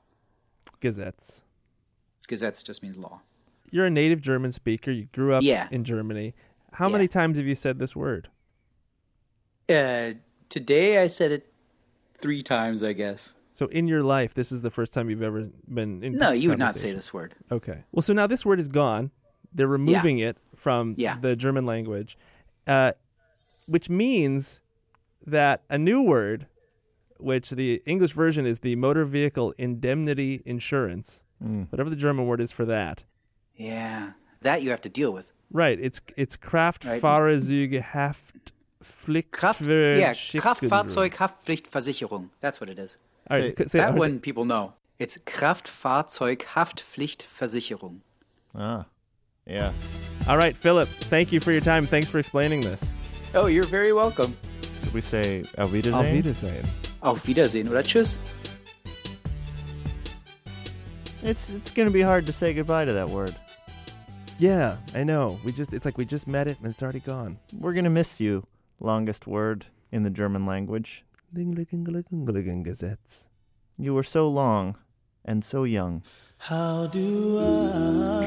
Gazettes. 0.81 1.41
Gesetz 2.27 2.63
just 2.63 2.83
means 2.83 2.97
law. 2.97 3.21
You're 3.71 3.85
a 3.85 3.89
native 3.89 4.21
German 4.21 4.51
speaker. 4.51 4.91
You 4.91 5.05
grew 5.13 5.33
up 5.33 5.43
Yeah. 5.43 5.67
in 5.71 5.83
Germany. 5.83 6.33
How 6.73 6.87
Yeah. 6.87 6.93
many 6.93 7.07
times 7.07 7.37
have 7.37 7.47
you 7.47 7.55
said 7.55 7.79
this 7.79 7.95
word? 7.95 8.29
Uh, 9.67 10.13
today 10.49 11.01
I 11.01 11.07
said 11.07 11.31
it 11.31 11.51
three 12.15 12.41
times, 12.41 12.83
I 12.83 12.93
guess. 12.93 13.35
So 13.53 13.67
in 13.67 13.87
your 13.87 14.03
life, 14.03 14.33
this 14.33 14.51
is 14.51 14.61
the 14.61 14.71
first 14.71 14.93
time 14.93 15.09
you've 15.09 15.21
ever 15.21 15.43
been 15.67 16.03
in. 16.03 16.13
No, 16.13 16.31
you 16.31 16.49
would 16.49 16.59
not 16.59 16.75
say 16.75 16.93
this 16.93 17.13
word. 17.13 17.35
Okay. 17.51 17.83
Well, 17.91 18.01
so 18.01 18.13
now 18.13 18.25
this 18.25 18.45
word 18.45 18.59
is 18.59 18.67
gone. 18.67 19.11
They're 19.53 19.67
removing 19.67 20.19
it 20.19 20.37
from 20.55 20.95
Yeah. 20.97 21.17
the 21.19 21.35
German 21.35 21.65
language, 21.65 22.17
uh, 22.67 22.93
which 23.67 23.89
means 23.89 24.61
that 25.25 25.63
a 25.69 25.77
new 25.77 26.01
word, 26.01 26.47
which 27.17 27.49
the 27.51 27.81
English 27.85 28.13
version 28.13 28.45
is 28.45 28.59
the 28.59 28.75
motor 28.77 29.03
vehicle 29.05 29.53
indemnity 29.57 30.41
insurance, 30.45 31.21
whatever 31.39 31.89
the 31.89 31.95
German 31.95 32.27
word 32.27 32.39
is 32.41 32.51
for 32.51 32.65
that. 32.65 33.03
Yeah, 33.59 34.13
that 34.41 34.63
you 34.63 34.69
have 34.71 34.81
to 34.81 34.89
deal 34.89 35.11
with. 35.11 35.31
Right. 35.51 35.77
It's 35.79 36.01
it's 36.15 36.37
Right. 36.41 36.79
Kraftfahrerzeuge 37.01 37.83
Kraft, 37.83 38.51
yeah, 39.67 40.13
Haftpflichtversicherung. 40.13 40.41
Kraftfahrzeughaftpflichtversicherung. 40.41 42.29
That's 42.39 42.61
what 42.61 42.69
it 42.69 42.79
is. 42.79 42.97
All 43.29 43.37
right, 43.37 43.49
Say- 43.57 43.63
c- 43.65 43.69
say 43.69 43.79
That 43.79 43.91
that 43.91 43.99
one 43.99 44.19
people 44.19 44.45
know. 44.45 44.73
It's 44.97 45.17
Kraftfahrzeughaftpflichtversicherung. 45.17 47.99
Ah, 48.55 48.85
yeah. 49.45 49.73
All 50.27 50.37
right, 50.37 50.55
Philip. 50.55 50.87
Thank 51.09 51.31
you 51.33 51.39
for 51.41 51.51
your 51.51 51.61
time. 51.61 51.85
Thanks 51.85 52.07
for 52.09 52.19
explaining 52.19 52.61
this. 52.61 52.81
Oh, 53.33 53.47
you're 53.47 53.65
very 53.65 53.91
welcome. 53.93 54.35
Should 54.83 54.93
we 54.93 55.01
say 55.01 55.43
Auf 55.57 55.73
Wiedersehen? 55.73 55.99
Auf 55.99 56.11
Wiedersehen. 56.13 56.65
Auf 57.01 57.27
Wiedersehen 57.27 57.67
oder 57.67 57.83
Tschüss. 57.83 58.19
It's 61.23 61.49
it's 61.49 61.71
gonna 61.73 61.89
be 61.91 62.01
hard 62.01 62.25
to 62.27 62.31
say 62.33 62.53
goodbye 62.53 62.85
to 62.85 62.93
that 62.93 63.09
word. 63.09 63.35
Yeah, 64.39 64.77
I 64.95 65.03
know. 65.03 65.37
We 65.43 65.51
just 65.51 65.73
it's 65.73 65.83
like 65.83 65.97
we 65.97 66.05
just 66.05 66.25
met 66.25 66.47
it 66.47 66.57
and 66.59 66.67
it's 66.71 66.81
already 66.81 67.01
gone. 67.01 67.39
We're 67.51 67.73
gonna 67.73 67.89
miss 67.89 68.21
you. 68.21 68.47
Longest 68.79 69.27
word 69.27 69.65
in 69.91 70.03
the 70.03 70.09
German 70.09 70.45
language. 70.45 71.03
Gesetz. 72.63 73.27
You 73.77 73.93
were 73.93 74.03
so 74.03 74.29
long 74.29 74.77
and 75.25 75.43
so 75.43 75.65
young. 75.65 76.03
How 76.37 76.87
do 76.87 77.37
I 77.37 78.21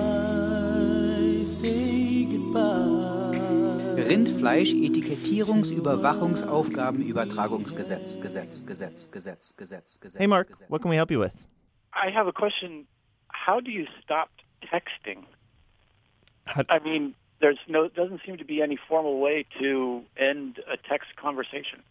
say 1.45 2.26
goodbye? 2.26 3.38
Rindfleisch, 3.97 4.75
Etikettierungsüberwachungsaufgaben, 4.75 7.02
Übertragungsgesetz, 7.02 8.21
Gesetz, 8.21 8.62
Gesetz, 8.66 9.11
Gesetz, 9.11 9.57
Gesetz, 9.57 9.99
Gesetz. 9.99 10.19
Hey, 10.19 10.26
Mark, 10.26 10.50
what 10.69 10.83
can 10.83 10.90
we 10.90 10.97
help 10.97 11.11
you 11.11 11.19
with? 11.19 11.33
I 11.95 12.11
have 12.11 12.26
a 12.26 12.33
question. 12.33 12.87
How 13.28 13.61
do 13.61 13.71
you 13.71 13.87
stop 14.02 14.28
texting? 14.62 15.25
How- 16.47 16.65
I 16.69 16.79
mean, 16.81 17.15
there's 17.41 17.59
no 17.69 17.89
doesn't 17.89 18.21
seem 18.25 18.37
to 18.39 18.45
be 18.45 18.63
any 18.63 18.79
formal 18.89 19.19
way 19.21 19.45
to 19.61 20.03
end 20.17 20.61
a 20.71 20.77
text 20.77 21.17
conversation. 21.17 21.83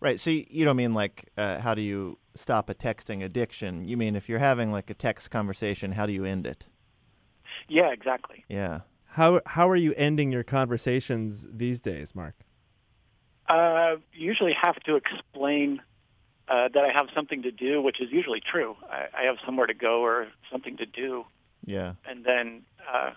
Right. 0.00 0.20
So 0.20 0.30
you, 0.30 0.46
you 0.48 0.64
don't 0.64 0.76
mean 0.76 0.94
like 0.94 1.28
uh, 1.36 1.58
how 1.60 1.74
do 1.74 1.82
you 1.82 2.18
stop 2.34 2.70
a 2.70 2.74
texting 2.74 3.22
addiction? 3.24 3.84
You 3.84 3.96
mean 3.96 4.14
if 4.16 4.28
you're 4.28 4.38
having 4.38 4.70
like 4.72 4.88
a 4.90 4.94
text 4.94 5.30
conversation, 5.30 5.92
how 5.92 6.06
do 6.06 6.12
you 6.12 6.24
end 6.24 6.46
it? 6.46 6.64
Yeah, 7.68 7.90
exactly. 7.92 8.44
Yeah. 8.48 8.80
How 9.06 9.40
how 9.46 9.68
are 9.68 9.76
you 9.76 9.92
ending 9.96 10.30
your 10.30 10.44
conversations 10.44 11.46
these 11.52 11.80
days, 11.80 12.14
Mark? 12.14 12.34
Uh, 13.48 13.96
you 14.12 14.26
usually 14.26 14.52
have 14.52 14.76
to 14.84 14.94
explain 14.94 15.82
uh, 16.48 16.68
that 16.72 16.84
I 16.84 16.90
have 16.92 17.08
something 17.14 17.42
to 17.42 17.50
do, 17.50 17.82
which 17.82 18.00
is 18.00 18.12
usually 18.12 18.40
true. 18.40 18.76
I, 18.88 19.06
I 19.18 19.22
have 19.24 19.38
somewhere 19.44 19.66
to 19.66 19.74
go 19.74 20.02
or 20.02 20.28
something 20.50 20.76
to 20.76 20.86
do, 20.86 21.24
Yeah. 21.64 21.94
and 22.08 22.24
then 22.24 22.62
uh, 22.92 23.10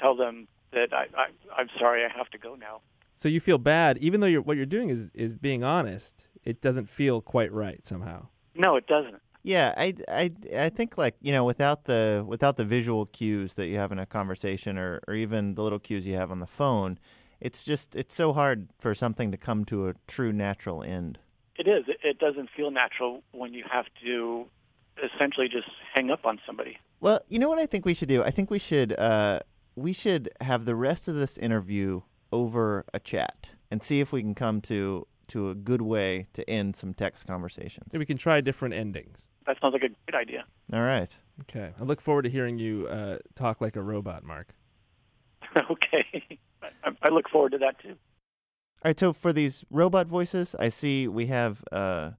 tell 0.00 0.16
them 0.16 0.48
that 0.72 0.92
I, 0.92 1.06
I, 1.16 1.26
I'm 1.56 1.68
sorry, 1.78 2.04
I 2.04 2.08
have 2.16 2.30
to 2.30 2.38
go 2.38 2.54
now. 2.54 2.80
So 3.14 3.28
you 3.28 3.40
feel 3.40 3.58
bad, 3.58 3.98
even 3.98 4.20
though 4.20 4.26
you're, 4.26 4.40
what 4.40 4.56
you're 4.56 4.66
doing 4.66 4.88
is 4.88 5.10
is 5.14 5.36
being 5.36 5.62
honest. 5.62 6.26
It 6.42 6.62
doesn't 6.62 6.88
feel 6.88 7.20
quite 7.20 7.52
right 7.52 7.86
somehow. 7.86 8.28
No, 8.54 8.76
it 8.76 8.86
doesn't. 8.86 9.20
Yeah, 9.42 9.74
I, 9.76 9.94
I, 10.08 10.32
I 10.56 10.68
think 10.68 10.98
like 10.98 11.16
you 11.20 11.32
know 11.32 11.44
without 11.44 11.84
the 11.84 12.24
without 12.26 12.56
the 12.56 12.64
visual 12.64 13.06
cues 13.06 13.54
that 13.54 13.66
you 13.66 13.76
have 13.76 13.92
in 13.92 13.98
a 13.98 14.06
conversation 14.06 14.78
or, 14.78 15.00
or 15.06 15.14
even 15.14 15.54
the 15.54 15.62
little 15.62 15.78
cues 15.78 16.06
you 16.06 16.14
have 16.16 16.30
on 16.30 16.40
the 16.40 16.46
phone, 16.46 16.98
it's 17.40 17.62
just 17.62 17.96
it's 17.96 18.14
so 18.14 18.32
hard 18.32 18.68
for 18.78 18.94
something 18.94 19.30
to 19.30 19.36
come 19.36 19.64
to 19.66 19.88
a 19.88 19.94
true 20.06 20.32
natural 20.32 20.82
end. 20.82 21.18
It 21.56 21.68
is. 21.68 21.84
It, 21.88 21.98
it 22.02 22.18
doesn't 22.18 22.48
feel 22.56 22.70
natural 22.70 23.22
when 23.32 23.52
you 23.52 23.64
have 23.70 23.86
to 24.04 24.46
essentially 25.02 25.48
just 25.48 25.68
hang 25.94 26.10
up 26.10 26.24
on 26.24 26.38
somebody. 26.46 26.78
Well, 27.00 27.20
you 27.28 27.38
know 27.38 27.48
what 27.48 27.58
I 27.58 27.66
think 27.66 27.86
we 27.86 27.94
should 27.94 28.08
do? 28.08 28.22
I 28.22 28.30
think 28.30 28.50
we 28.50 28.58
should 28.58 28.98
uh, 28.98 29.40
we 29.74 29.92
should 29.92 30.30
have 30.40 30.64
the 30.64 30.74
rest 30.74 31.08
of 31.08 31.14
this 31.14 31.38
interview 31.38 32.02
over 32.32 32.84
a 32.92 33.00
chat 33.00 33.52
and 33.70 33.82
see 33.82 34.00
if 34.00 34.12
we 34.12 34.22
can 34.22 34.34
come 34.34 34.60
to 34.62 35.06
to 35.28 35.48
a 35.48 35.54
good 35.54 35.80
way 35.82 36.26
to 36.32 36.48
end 36.50 36.74
some 36.74 36.92
text 36.92 37.24
conversations. 37.24 37.86
Maybe 37.92 38.00
we 38.00 38.06
can 38.06 38.16
try 38.16 38.40
different 38.40 38.74
endings. 38.74 39.28
That 39.46 39.58
sounds 39.60 39.74
like 39.74 39.84
a 39.84 40.10
great 40.10 40.20
idea. 40.20 40.44
All 40.72 40.80
right. 40.82 41.16
Okay. 41.42 41.70
I 41.80 41.84
look 41.84 42.00
forward 42.00 42.22
to 42.22 42.30
hearing 42.30 42.58
you 42.58 42.88
uh, 42.88 43.18
talk 43.36 43.60
like 43.60 43.76
a 43.76 43.82
robot, 43.82 44.24
Mark. 44.24 44.54
okay. 45.70 46.38
I, 46.62 46.90
I 47.02 47.08
look 47.10 47.28
forward 47.28 47.52
to 47.52 47.58
that 47.58 47.78
too. 47.80 47.90
All 48.82 48.88
right, 48.88 48.98
so 48.98 49.12
for 49.12 49.32
these 49.32 49.64
robot 49.70 50.08
voices, 50.08 50.56
I 50.58 50.68
see 50.68 51.06
we 51.06 51.26
have 51.26 51.62
uh, 51.70 52.12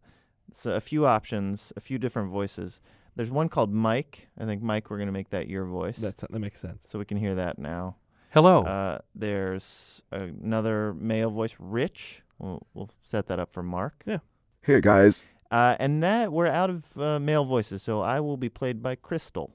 so 0.53 0.74
a 0.74 0.81
few 0.81 1.05
options, 1.05 1.74
a 1.75 1.81
few 1.81 1.98
different 1.98 2.29
voices. 2.29 2.79
There's 3.15 3.32
one 3.32 3.50
called 3.50 3.72
Mike. 3.74 4.27
I 4.39 4.46
think 4.46 4.62
Mike, 4.62 4.89
we're 4.89 4.98
gonna 4.98 5.12
make 5.12 5.30
that 5.32 5.48
your 5.48 5.65
voice, 5.65 5.98
That's 5.98 6.22
that 6.22 6.32
makes 6.39 6.60
sense. 6.60 6.86
so 6.89 6.98
we 7.00 7.06
can 7.06 7.18
hear 7.18 7.36
that 7.36 7.60
now. 7.60 7.96
Hello. 8.32 8.63
Uh, 8.63 9.00
there's 9.13 10.01
another 10.12 10.94
male 10.94 11.30
voice, 11.30 11.56
Rich. 11.60 12.22
We'll, 12.39 12.65
we'll 12.74 12.89
set 13.03 13.27
that 13.27 13.39
up 13.39 13.51
for 13.51 13.62
Mark. 13.62 14.01
Yeah. 14.06 14.20
Hey 14.62 14.80
guys, 14.82 15.24
Uh, 15.51 15.75
and 15.80 16.01
that 16.01 16.32
we're 16.32 16.48
out 16.48 16.70
of 16.70 16.86
uh, 16.98 17.20
male 17.20 17.44
voices, 17.44 17.84
so 17.84 18.00
I 18.01 18.20
will 18.22 18.38
be 18.38 18.48
played 18.50 18.82
by 18.82 18.96
Crystal. 18.96 19.51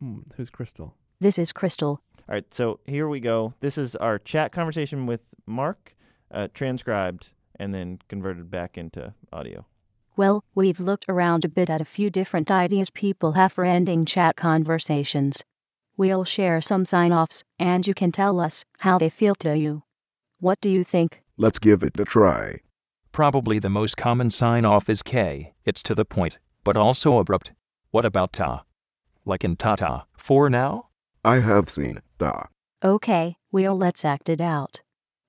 Hmm, 0.00 0.20
who's 0.36 0.50
Crystal? 0.50 0.94
This 1.20 1.38
is 1.38 1.52
Crystal. 1.52 2.00
All 2.28 2.34
right, 2.34 2.52
so 2.52 2.80
here 2.86 3.08
we 3.08 3.20
go. 3.20 3.54
This 3.60 3.76
is 3.78 3.94
our 3.96 4.18
chat 4.18 4.50
conversation 4.50 5.06
with 5.06 5.20
Mark, 5.46 5.94
uh, 6.30 6.48
transcribed 6.54 7.28
and 7.56 7.72
then 7.74 7.98
converted 8.08 8.50
back 8.50 8.76
into 8.78 9.12
audio. 9.32 9.66
Well, 10.20 10.44
we've 10.54 10.80
looked 10.80 11.06
around 11.08 11.46
a 11.46 11.48
bit 11.48 11.70
at 11.70 11.80
a 11.80 11.86
few 11.86 12.10
different 12.10 12.50
ideas 12.50 12.90
people 12.90 13.32
have 13.32 13.54
for 13.54 13.64
ending 13.64 14.04
chat 14.04 14.36
conversations. 14.36 15.42
We'll 15.96 16.24
share 16.24 16.60
some 16.60 16.84
sign 16.84 17.10
offs, 17.10 17.42
and 17.58 17.86
you 17.86 17.94
can 17.94 18.12
tell 18.12 18.38
us 18.38 18.66
how 18.80 18.98
they 18.98 19.08
feel 19.08 19.34
to 19.36 19.56
you. 19.56 19.82
What 20.38 20.60
do 20.60 20.68
you 20.68 20.84
think? 20.84 21.22
let's 21.38 21.58
give 21.58 21.82
it 21.82 21.98
a 21.98 22.04
try. 22.04 22.60
Probably 23.12 23.58
the 23.58 23.70
most 23.70 23.96
common 23.96 24.30
sign 24.30 24.66
off 24.66 24.90
is 24.90 25.02
K. 25.02 25.54
It's 25.64 25.82
to 25.84 25.94
the 25.94 26.04
point, 26.04 26.38
but 26.64 26.76
also 26.76 27.16
abrupt. 27.16 27.52
What 27.90 28.04
about 28.04 28.34
ta? 28.34 28.64
Like 29.24 29.42
in 29.42 29.56
tata, 29.56 30.04
for 30.18 30.50
now? 30.50 30.90
I 31.24 31.36
have 31.36 31.70
seen 31.70 32.02
da. 32.18 32.44
Okay, 32.84 33.38
well, 33.52 33.74
let's 33.74 34.04
act 34.04 34.28
it 34.28 34.42
out. 34.42 34.82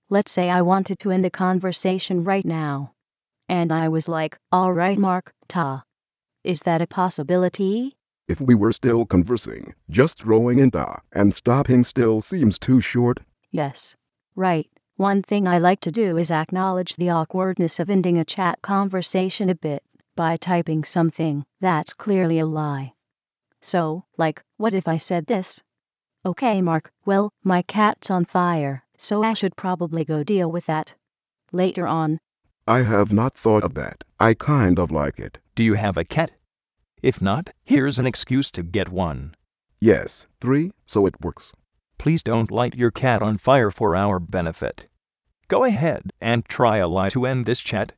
Let's 0.10 0.34
say 0.34 0.50
I 0.50 0.62
wanted 0.62 1.00
to 1.00 1.12
end 1.12 1.24
the 1.24 1.30
conversation 1.30 2.26
right 2.26 2.44
now. 2.44 2.92
And 3.52 3.74
I 3.74 3.90
was 3.90 4.08
like, 4.08 4.38
alright, 4.54 4.98
Mark, 4.98 5.34
ta. 5.50 5.84
Is 6.42 6.62
that 6.62 6.82
a 6.82 6.88
possibility? 6.88 7.98
If 8.30 8.40
we 8.40 8.56
were 8.56 8.72
still 8.72 9.06
conversing, 9.06 9.76
just 9.90 10.20
throwing 10.20 10.60
in 10.60 10.70
da 10.70 10.96
and 11.12 11.36
stopping 11.36 11.84
still 11.84 12.22
seems 12.22 12.58
too 12.58 12.80
short. 12.80 13.20
Yes. 13.52 13.98
Right. 14.38 14.70
One 14.96 15.22
thing 15.22 15.50
I 15.50 15.58
like 15.58 15.82
to 15.82 15.92
do 15.92 16.16
is 16.16 16.32
acknowledge 16.32 16.96
the 16.96 17.10
awkwardness 17.10 17.78
of 17.82 17.90
ending 17.90 18.18
a 18.18 18.24
chat 18.24 18.62
conversation 18.62 19.50
a 19.50 19.56
bit 19.56 19.84
by 20.16 20.38
typing 20.38 20.86
something 20.86 21.44
that's 21.60 21.94
clearly 21.94 22.40
a 22.40 22.46
lie. 22.46 22.94
So, 23.60 24.06
like, 24.18 24.42
what 24.56 24.74
if 24.74 24.88
I 24.88 24.96
said 24.96 25.26
this? 25.26 25.62
Okay, 26.26 26.62
Mark, 26.62 26.90
well, 27.06 27.34
my 27.44 27.64
cat's 27.64 28.10
on 28.10 28.24
fire, 28.24 28.86
so 28.98 29.24
I 29.24 29.34
should 29.34 29.58
probably 29.58 30.06
go 30.06 30.24
deal 30.24 30.50
with 30.50 30.68
that. 30.68 30.96
Later 31.52 31.86
on, 31.86 32.22
I 32.68 32.84
have 32.84 33.12
not 33.12 33.36
thought 33.36 33.64
of 33.64 33.74
that. 33.74 34.04
I 34.20 34.34
kind 34.36 34.78
of 34.78 34.92
like 34.92 35.20
it. 35.20 35.40
Do 35.56 35.64
you 35.64 35.74
have 35.74 35.98
a 35.98 36.06
cat? 36.06 36.32
If 37.02 37.22
not, 37.22 37.50
here's 37.64 37.98
an 37.98 38.06
excuse 38.06 38.52
to 38.52 38.62
get 38.64 38.90
one. 38.90 39.36
Yes, 39.80 40.28
three, 40.40 40.72
so 40.86 41.08
it 41.08 41.20
works. 41.22 41.54
Please 41.98 42.22
don't 42.22 42.52
light 42.52 42.76
your 42.76 42.92
cat 42.92 43.22
on 43.24 43.38
fire 43.38 43.72
for 43.72 43.96
our 43.96 44.20
benefit. 44.20 44.88
Go 45.48 45.64
ahead 45.64 46.12
and 46.22 46.46
try 46.46 46.78
a 46.78 46.88
lie 46.88 47.10
to 47.10 47.26
end 47.26 47.46
this 47.46 47.60
chat. 47.60 47.94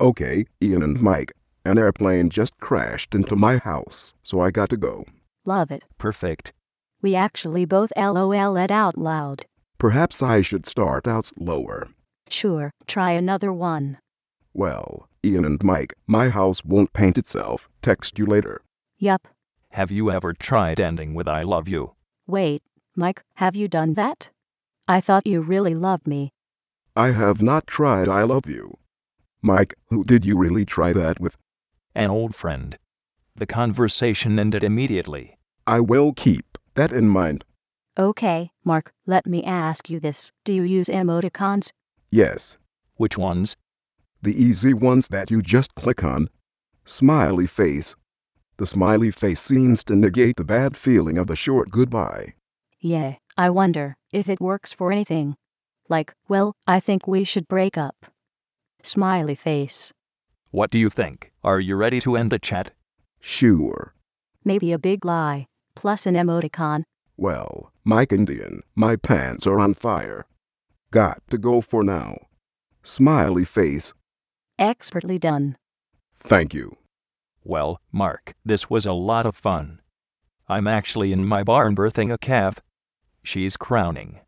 Okay, 0.00 0.44
Ian 0.62 0.82
and 0.82 1.00
Mike. 1.00 1.32
An 1.64 1.78
airplane 1.78 2.28
just 2.28 2.58
crashed 2.58 3.14
into 3.14 3.36
my 3.36 3.56
house, 3.56 4.14
so 4.22 4.40
I 4.40 4.50
got 4.50 4.68
to 4.70 4.76
go. 4.76 5.06
love 5.46 5.70
it. 5.70 5.84
Perfect. 5.96 6.52
We 7.00 7.14
actually 7.14 7.64
both 7.64 7.92
LOL 7.96 8.56
it 8.56 8.70
out 8.70 8.98
loud. 8.98 9.46
Perhaps 9.78 10.22
I 10.22 10.42
should 10.42 10.66
start 10.66 11.08
out 11.08 11.26
slower. 11.26 11.88
Sure, 12.36 12.72
try 12.88 13.12
another 13.12 13.52
one. 13.52 13.98
Well, 14.54 15.08
Ian 15.24 15.44
and 15.44 15.62
Mike, 15.62 15.94
my 16.08 16.28
house 16.28 16.64
won't 16.64 16.92
paint 16.92 17.16
itself. 17.16 17.68
Text 17.80 18.18
you 18.18 18.26
later. 18.26 18.60
Yup. 18.98 19.28
Have 19.68 19.92
you 19.92 20.10
ever 20.10 20.32
tried 20.32 20.80
ending 20.80 21.14
with 21.14 21.28
I 21.28 21.44
love 21.44 21.68
you? 21.68 21.94
Wait, 22.26 22.60
Mike, 22.96 23.22
have 23.34 23.54
you 23.54 23.68
done 23.68 23.92
that? 23.92 24.30
I 24.88 25.00
thought 25.00 25.28
you 25.28 25.42
really 25.42 25.76
loved 25.76 26.08
me. 26.08 26.32
I 26.96 27.12
have 27.12 27.40
not 27.40 27.68
tried 27.68 28.08
I 28.08 28.24
love 28.24 28.46
you. 28.46 28.78
Mike, 29.40 29.74
who 29.90 30.02
did 30.02 30.24
you 30.24 30.36
really 30.36 30.64
try 30.64 30.92
that 30.92 31.20
with? 31.20 31.36
An 31.94 32.10
old 32.10 32.34
friend. 32.34 32.76
The 33.36 33.46
conversation 33.46 34.40
ended 34.40 34.64
immediately. 34.64 35.38
I 35.68 35.78
will 35.78 36.12
keep 36.12 36.58
that 36.74 36.90
in 36.90 37.08
mind. 37.08 37.44
Okay, 37.96 38.50
Mark, 38.64 38.92
let 39.06 39.24
me 39.24 39.44
ask 39.44 39.88
you 39.88 40.00
this. 40.00 40.32
Do 40.42 40.52
you 40.52 40.64
use 40.64 40.88
emoticons? 40.88 41.70
Yes, 42.14 42.56
Which 42.94 43.18
ones? 43.18 43.56
the 44.22 44.40
easy 44.40 44.72
ones 44.72 45.08
that 45.08 45.32
you 45.32 45.42
just 45.42 45.74
click 45.74 46.04
on. 46.04 46.30
Smiley 46.84 47.48
face. 47.48 47.96
The 48.56 48.66
smiley 48.66 49.10
face 49.10 49.40
seems 49.40 49.82
to 49.82 49.96
negate 49.96 50.36
the 50.36 50.44
bad 50.44 50.76
feeling 50.76 51.18
of 51.18 51.26
the 51.26 51.34
short 51.34 51.70
goodbye. 51.72 52.34
Yeah, 52.78 53.16
I 53.36 53.50
wonder 53.50 53.96
if 54.12 54.28
it 54.28 54.40
works 54.40 54.72
for 54.72 54.92
anything. 54.92 55.34
Like, 55.88 56.14
well, 56.28 56.54
I 56.68 56.78
think 56.78 57.08
we 57.08 57.24
should 57.24 57.48
break 57.48 57.76
up. 57.76 58.06
Smiley 58.80 59.34
face. 59.34 59.92
What 60.52 60.70
do 60.70 60.78
you 60.78 60.90
think? 60.90 61.32
Are 61.42 61.58
you 61.58 61.74
ready 61.74 61.98
to 62.02 62.14
end 62.16 62.30
the 62.30 62.38
chat? 62.38 62.70
Sure. 63.18 63.92
Maybe 64.44 64.70
a 64.70 64.78
big 64.78 65.04
lie. 65.04 65.48
Plus 65.74 66.06
an 66.06 66.14
emoticon. 66.14 66.84
Well, 67.16 67.72
Mike 67.82 68.12
and 68.12 68.30
Ian, 68.30 68.62
my 68.76 68.94
pants 68.94 69.48
are 69.48 69.58
on 69.58 69.74
fire. 69.74 70.26
Got 70.94 71.28
to 71.30 71.38
go 71.38 71.60
for 71.60 71.82
now. 71.82 72.16
Smiley 72.84 73.44
face. 73.44 73.92
Expertly 74.60 75.18
done. 75.18 75.56
Thank 76.14 76.54
you. 76.54 76.76
Well, 77.42 77.80
Mark, 77.90 78.34
this 78.44 78.70
was 78.70 78.86
a 78.86 78.92
lot 78.92 79.26
of 79.26 79.34
fun. 79.34 79.80
I'm 80.48 80.68
actually 80.68 81.12
in 81.12 81.26
my 81.26 81.42
barn 81.42 81.74
birthing 81.74 82.12
a 82.12 82.18
calf. 82.18 82.60
She's 83.24 83.56
crowning. 83.56 84.20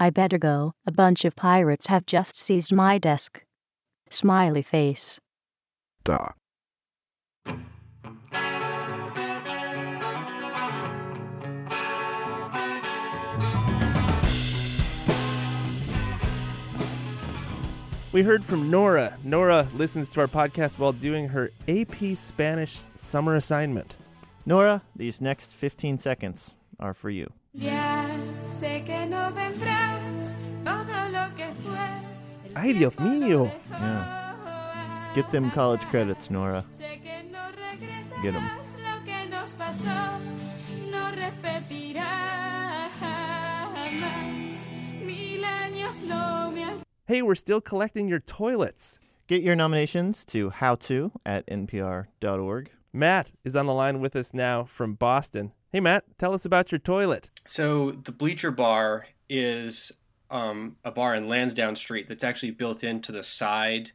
I 0.00 0.10
better 0.10 0.36
go. 0.36 0.72
A 0.84 0.90
bunch 0.90 1.24
of 1.24 1.36
pirates 1.36 1.86
have 1.86 2.06
just 2.06 2.36
seized 2.36 2.72
my 2.72 2.98
desk. 2.98 3.44
Smiley 4.10 4.62
face. 4.62 5.20
Da. 6.02 6.30
We 18.12 18.22
heard 18.22 18.44
from 18.44 18.70
Nora. 18.70 19.16
Nora 19.24 19.66
listens 19.74 20.10
to 20.10 20.20
our 20.20 20.26
podcast 20.26 20.78
while 20.78 20.92
doing 20.92 21.28
her 21.28 21.50
AP 21.66 22.14
Spanish 22.14 22.80
summer 22.94 23.36
assignment. 23.36 23.96
Nora, 24.44 24.82
these 24.94 25.22
next 25.22 25.50
15 25.50 25.96
seconds 25.98 26.54
are 26.78 26.92
for 26.92 27.08
you. 27.08 27.32
Ya 27.54 28.06
sé 28.44 28.84
que 28.84 29.06
no 29.06 29.30
vendrás 29.32 30.34
todo 30.62 31.08
lo 31.10 31.34
que 31.36 31.54
fue. 31.62 32.54
el 32.54 32.56
Ay, 32.56 32.72
Dios 32.74 32.96
mío. 32.96 33.50
Yeah. 33.70 35.12
Get 35.14 35.30
them 35.32 35.50
college 35.50 35.82
credits, 35.86 36.30
Nora. 36.30 36.64
Sé 36.70 37.00
que 37.02 37.22
no 37.30 37.50
Get 38.22 38.34
'em. 38.34 38.42
Hey, 47.12 47.20
we're 47.20 47.34
still 47.34 47.60
collecting 47.60 48.08
your 48.08 48.20
toilets. 48.20 48.98
Get 49.26 49.42
your 49.42 49.54
nominations 49.54 50.24
to 50.24 50.48
howto 50.48 51.12
at 51.26 51.46
npr.org. 51.46 52.70
Matt 52.90 53.32
is 53.44 53.54
on 53.54 53.66
the 53.66 53.74
line 53.74 54.00
with 54.00 54.16
us 54.16 54.32
now 54.32 54.64
from 54.64 54.94
Boston. 54.94 55.52
Hey, 55.70 55.80
Matt, 55.80 56.04
tell 56.16 56.32
us 56.32 56.46
about 56.46 56.72
your 56.72 56.78
toilet. 56.78 57.28
So 57.46 57.90
the 57.90 58.12
Bleacher 58.12 58.50
Bar 58.50 59.08
is 59.28 59.92
um, 60.30 60.76
a 60.86 60.90
bar 60.90 61.14
in 61.14 61.28
Lansdowne 61.28 61.76
Street 61.76 62.08
that's 62.08 62.24
actually 62.24 62.52
built 62.52 62.82
into 62.82 63.12
the 63.12 63.22
side 63.22 63.90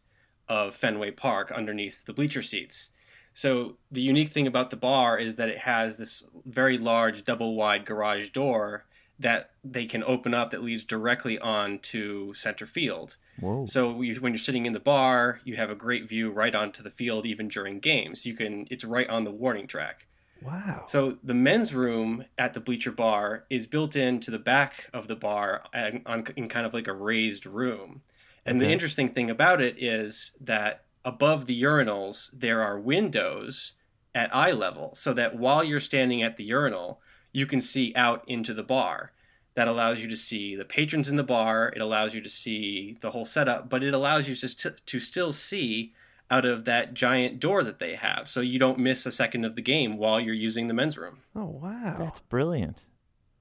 of 0.47 0.75
Fenway 0.75 1.09
Park 1.09 1.51
underneath 1.51 2.05
the 2.05 2.13
bleacher 2.13 2.43
seats. 2.43 2.91
So 3.33 3.77
the 3.91 4.01
unique 4.01 4.29
thing 4.29 4.45
about 4.45 4.69
the 4.69 4.77
bar 4.77 5.17
is 5.17 5.37
that 5.37 5.49
it 5.49 5.57
has 5.57 5.97
this 5.97 6.21
very 6.45 6.77
large 6.77 7.23
double 7.23 7.55
wide 7.55 7.83
garage 7.83 8.29
door 8.29 8.85
that 9.19 9.51
they 9.63 9.85
can 9.85 10.03
open 10.03 10.33
up 10.33 10.51
that 10.51 10.63
leads 10.63 10.83
directly 10.83 11.39
on 11.39 11.79
to 11.79 12.33
center 12.33 12.65
field. 12.65 13.17
Whoa. 13.39 13.65
So 13.65 14.01
you, 14.01 14.15
when 14.15 14.33
you're 14.33 14.39
sitting 14.39 14.65
in 14.65 14.73
the 14.73 14.79
bar, 14.79 15.39
you 15.43 15.55
have 15.55 15.69
a 15.69 15.75
great 15.75 16.07
view 16.07 16.31
right 16.31 16.53
onto 16.53 16.83
the 16.83 16.91
field 16.91 17.25
even 17.25 17.47
during 17.47 17.79
games. 17.79 18.25
You 18.25 18.35
can 18.35 18.67
it's 18.69 18.83
right 18.83 19.09
on 19.09 19.23
the 19.23 19.31
warning 19.31 19.67
track. 19.67 20.07
Wow. 20.41 20.83
So 20.87 21.17
the 21.23 21.33
men's 21.33 21.73
room 21.73 22.25
at 22.37 22.53
the 22.53 22.59
bleacher 22.59 22.91
bar 22.91 23.45
is 23.49 23.65
built 23.65 23.95
into 23.95 24.29
the 24.29 24.39
back 24.39 24.87
of 24.93 25.07
the 25.07 25.15
bar 25.15 25.63
and 25.73 26.01
on, 26.05 26.25
in 26.35 26.47
kind 26.47 26.65
of 26.65 26.73
like 26.73 26.87
a 26.87 26.93
raised 26.93 27.45
room. 27.45 28.01
And 28.45 28.61
the 28.61 28.69
interesting 28.69 29.09
thing 29.09 29.29
about 29.29 29.59
it 29.59 29.75
is 29.83 30.31
that 30.39 30.85
above 31.03 31.47
the 31.47 31.61
urinals 31.61 32.29
there 32.31 32.61
are 32.61 32.79
windows 32.79 33.73
at 34.15 34.33
eye 34.33 34.51
level, 34.51 34.95
so 34.95 35.11
that 35.13 35.35
while 35.35 35.63
you're 35.63 35.79
standing 35.79 36.23
at 36.23 36.37
the 36.37 36.43
urinal, 36.43 37.01
you 37.37 37.45
can 37.45 37.61
see 37.61 37.93
out 37.95 38.23
into 38.27 38.51
the 38.51 38.63
bar. 38.63 39.11
That 39.53 39.67
allows 39.67 40.01
you 40.01 40.09
to 40.09 40.17
see 40.17 40.55
the 40.55 40.65
patrons 40.65 41.07
in 41.07 41.17
the 41.17 41.23
bar. 41.23 41.71
It 41.75 41.81
allows 41.81 42.15
you 42.15 42.21
to 42.21 42.29
see 42.29 42.97
the 43.01 43.11
whole 43.11 43.25
setup, 43.25 43.69
but 43.69 43.83
it 43.83 43.93
allows 43.93 44.27
you 44.27 44.33
just 44.33 44.59
to, 44.61 44.71
to 44.71 44.99
still 44.99 45.31
see 45.33 45.93
out 46.29 46.45
of 46.45 46.65
that 46.65 46.93
giant 46.93 47.39
door 47.39 47.63
that 47.63 47.79
they 47.79 47.95
have, 47.95 48.27
so 48.27 48.41
you 48.41 48.59
don't 48.59 48.79
miss 48.79 49.05
a 49.05 49.11
second 49.11 49.45
of 49.45 49.55
the 49.55 49.61
game 49.61 49.97
while 49.97 50.19
you're 50.19 50.33
using 50.33 50.67
the 50.67 50.73
men's 50.73 50.97
room. 50.97 51.19
Oh, 51.35 51.45
wow. 51.45 51.95
That's 51.97 52.19
brilliant. 52.19 52.81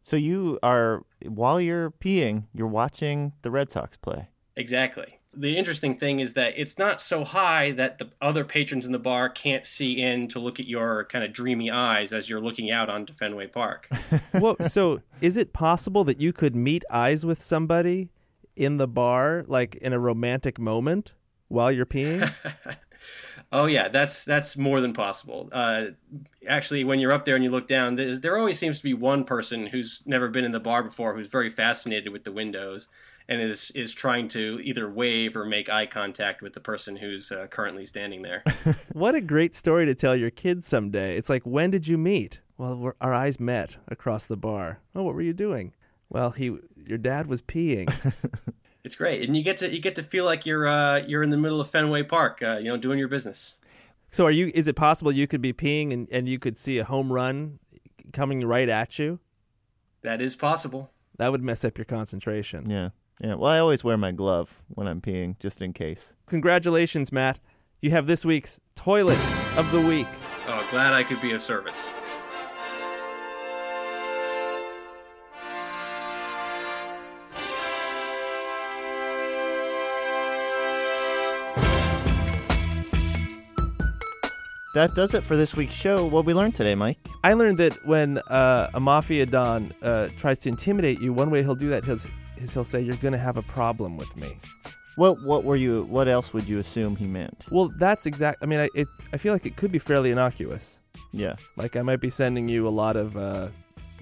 So 0.05 0.17
you 0.17 0.59
are, 0.63 1.05
while 1.27 1.61
you're 1.61 1.91
peeing, 1.91 2.45
you're 2.55 2.69
watching 2.69 3.33
the 3.43 3.51
Red 3.51 3.71
Sox 3.71 3.97
play. 3.97 4.29
Exactly. 4.55 5.19
The 5.37 5.57
interesting 5.57 5.97
thing 5.97 6.21
is 6.21 6.33
that 6.35 6.55
it's 6.57 6.79
not 6.79 7.01
so 7.01 7.25
high 7.25 7.73
that 7.73 7.99
the 7.99 8.09
other 8.21 8.45
patrons 8.45 8.87
in 8.87 8.93
the 8.93 8.99
bar 8.99 9.29
can't 9.29 9.67
see 9.67 10.01
in 10.01 10.29
to 10.29 10.39
look 10.39 10.59
at 10.59 10.67
your 10.67 11.05
kind 11.05 11.25
of 11.25 11.33
dreamy 11.33 11.71
eyes 11.71 12.13
as 12.13 12.29
you're 12.31 12.41
looking 12.41 12.71
out 12.71 12.89
onto 12.89 13.13
Fenway 13.13 13.49
Park. 13.49 13.89
Whoa, 14.33 14.57
so 14.69 15.01
is 15.21 15.37
it 15.37 15.53
possible 15.53 16.05
that 16.05 16.21
you 16.21 16.33
could 16.33 16.57
meet 16.57 16.85
eyes 16.91 17.27
with 17.27 17.43
somebody 17.43 18.11
in 18.57 18.79
the 18.79 18.89
bar, 18.89 19.45
like 19.47 19.75
in 19.77 19.93
a 19.93 19.99
romantic 19.99 20.59
moment 20.59 21.13
while 21.49 21.71
you're 21.71 21.87
peeing? 21.87 22.33
Oh 23.53 23.67
yeah, 23.67 23.89
that's 23.89 24.25
that's 24.25 24.57
more 24.57 24.81
than 24.81 24.93
possible. 24.93 25.49
Uh, 25.53 25.87
actually, 26.49 26.83
when 26.83 26.99
you're 26.99 27.13
up 27.13 27.25
there 27.25 27.37
and 27.37 27.45
you 27.45 27.51
look 27.51 27.69
down, 27.69 27.95
there 27.95 28.37
always 28.37 28.59
seems 28.59 28.79
to 28.79 28.83
be 28.83 28.93
one 28.93 29.25
person 29.25 29.67
who's 29.67 30.03
never 30.05 30.29
been 30.29 30.45
in 30.45 30.51
the 30.51 30.61
bar 30.61 30.83
before 30.83 31.15
who's 31.15 31.29
very 31.29 31.49
fascinated 31.49 32.13
with 32.13 32.25
the 32.25 32.33
windows 32.33 32.89
and 33.29 33.41
is 33.41 33.71
is 33.73 33.93
trying 33.93 34.29
to 34.29 34.61
either 34.63 34.91
wave 34.91 35.37
or 35.37 35.45
make 35.45 35.69
eye 35.69 35.87
contact 35.87 36.43
with 36.43 36.53
the 36.53 36.61
person 36.61 36.97
who's 36.97 37.33
uh, 37.33 37.47
currently 37.49 37.85
standing 37.87 38.23
there. 38.23 38.45
what 38.93 39.15
a 39.15 39.21
great 39.21 39.55
story 39.55 39.87
to 39.87 39.95
tell 39.95 40.15
your 40.15 40.31
kids 40.31 40.67
someday. 40.67 41.17
It's 41.17 41.29
like, 41.29 41.43
when 41.45 41.71
did 41.71 41.89
you 41.89 41.99
meet? 41.99 42.41
Well, 42.59 42.77
we're, 42.77 42.95
our 43.01 43.13
eyes 43.13 43.39
met 43.39 43.77
across 43.89 44.27
the 44.27 44.37
bar. 44.37 44.81
Oh, 44.95 45.03
what 45.03 45.15
were 45.15 45.23
you 45.23 45.35
doing? 45.35 45.75
Well, 46.09 46.31
he, 46.31 46.57
your 46.77 46.99
dad 46.99 47.27
was 47.27 47.43
peeing. 47.43 47.93
it's 48.85 48.95
great, 48.95 49.23
and 49.23 49.37
you 49.37 49.43
get 49.43 49.59
to 49.59 49.71
you 49.73 49.81
get 49.81 49.97
to 49.97 50.03
feel 50.03 50.25
like 50.25 50.47
you're 50.47 50.67
uh, 50.67 50.99
you're 51.07 51.23
in 51.23 51.31
the 51.31 51.37
middle 51.37 51.61
of 51.61 51.69
Fenway 51.69 52.05
Park, 52.05 52.43
uh, 52.43 52.59
you 52.59 52.69
know, 52.69 52.77
doing 52.77 52.99
your 52.99 53.09
business. 53.09 53.57
so, 54.11 54.25
are 54.25 54.31
you? 54.31 54.53
Is 54.55 54.69
it 54.69 54.77
possible 54.77 55.11
you 55.13 55.27
could 55.27 55.43
be 55.43 55.53
peeing 55.53 55.93
and, 55.93 56.09
and 56.11 56.29
you 56.29 56.39
could 56.39 56.59
see 56.59 56.79
a 56.79 56.85
home 56.85 57.13
run 57.13 57.59
coming 58.13 58.47
right 58.47 58.69
at 58.69 58.99
you? 58.99 59.19
That 60.03 60.23
is 60.23 60.37
possible. 60.37 60.93
That 61.19 61.33
would 61.33 61.43
mess 61.43 61.65
up 61.65 61.77
your 61.77 61.87
concentration. 61.87 62.71
Yeah. 62.71 62.91
Yeah. 63.21 63.35
Well, 63.35 63.51
I 63.51 63.59
always 63.59 63.83
wear 63.83 63.97
my 63.97 64.13
glove 64.13 64.63
when 64.69 64.87
I'm 64.87 65.01
peeing, 65.01 65.39
just 65.39 65.63
in 65.63 65.73
case. 65.73 66.13
Congratulations, 66.27 67.11
Matt. 67.11 67.39
You 67.81 67.91
have 67.91 68.07
this 68.07 68.25
week's 68.25 68.61
toilet 68.75 69.19
of 69.57 69.71
the 69.73 69.81
week. 69.81 70.09
Oh, 70.49 70.67
glad 70.71 70.93
I 70.93 71.03
could 71.03 71.21
be 71.21 71.33
of 71.33 71.43
service. 71.43 71.93
That 84.75 84.95
does 84.95 85.15
it 85.15 85.23
for 85.23 85.37
this 85.37 85.57
week's 85.57 85.73
show. 85.73 86.05
What 86.05 86.27
we 86.27 86.35
learned 86.35 86.55
today, 86.55 86.75
Mike? 86.75 86.99
I 87.25 87.33
learned 87.33 87.57
that 87.57 87.79
when 87.87 88.19
uh, 88.19 88.69
a 88.75 88.79
mafia 88.79 89.25
don 89.25 89.73
uh, 89.81 90.11
tries 90.19 90.37
to 90.41 90.51
intimidate 90.51 91.01
you, 91.01 91.15
one 91.15 91.31
way 91.31 91.43
he'll 91.43 91.55
do 91.55 91.71
that 91.71 91.89
is, 91.89 92.07
is 92.39 92.53
he'll 92.55 92.65
say, 92.65 92.81
"You're 92.81 92.97
going 92.97 93.13
to 93.13 93.19
have 93.19 93.37
a 93.37 93.43
problem 93.43 93.97
with 93.97 94.15
me." 94.17 94.39
What 94.97 95.23
What 95.23 95.45
were 95.45 95.57
you? 95.57 95.85
What 95.85 96.09
else 96.09 96.33
would 96.33 96.49
you 96.49 96.59
assume 96.59 96.97
he 96.97 97.07
meant? 97.07 97.45
Well, 97.51 97.71
that's 97.79 98.07
exact. 98.07 98.39
I 98.43 98.47
mean, 98.47 98.61
I 98.61 98.69
it, 98.75 98.89
I 99.13 99.19
feel 99.19 99.33
like 99.33 99.47
it 99.47 99.57
could 99.57 99.73
be 99.73 99.79
fairly 99.79 100.11
innocuous. 100.11 100.79
Yeah. 101.13 101.37
Like 101.57 101.77
I 101.77 101.83
might 101.83 102.01
be 102.01 102.11
sending 102.11 102.49
you 102.49 102.67
a 102.67 102.71
lot 102.71 102.97
of 102.97 103.17
uh, 103.17 103.49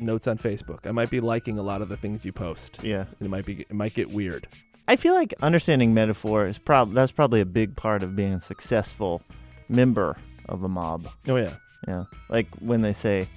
notes 0.01 0.27
on 0.27 0.39
Facebook. 0.39 0.87
I 0.87 0.91
might 0.93 1.11
be 1.11 1.21
liking 1.21 1.59
a 1.59 1.63
lot 1.63 1.83
of 1.83 1.89
the 1.89 1.97
things 1.97 2.25
you 2.25 2.33
post. 2.33 2.83
Yeah. 2.83 3.05
It 3.21 3.29
might 3.29 3.45
be. 3.45 3.63
It 3.63 3.75
might 3.75 3.95
get 3.95 4.11
weird. 4.11 4.47
I 4.87 4.97
feel 4.97 5.15
like 5.15 5.33
understanding 5.41 5.95
metaphor 5.95 6.47
is 6.47 6.59
prob 6.59 6.93
that's 6.93 7.13
probably 7.13 7.41
a 7.41 7.47
big 7.47 7.75
part 7.75 8.03
of 8.03 8.15
being 8.15 8.35
a 8.35 8.41
successful 8.41 9.23
member 9.69 10.17
of 10.49 10.63
a 10.63 10.69
mob. 10.69 11.09
Oh 11.29 11.37
yeah. 11.37 11.55
Yeah. 11.89 12.05
Like 12.29 12.49
when 12.61 12.83
they 12.83 12.93
say, 12.93 13.29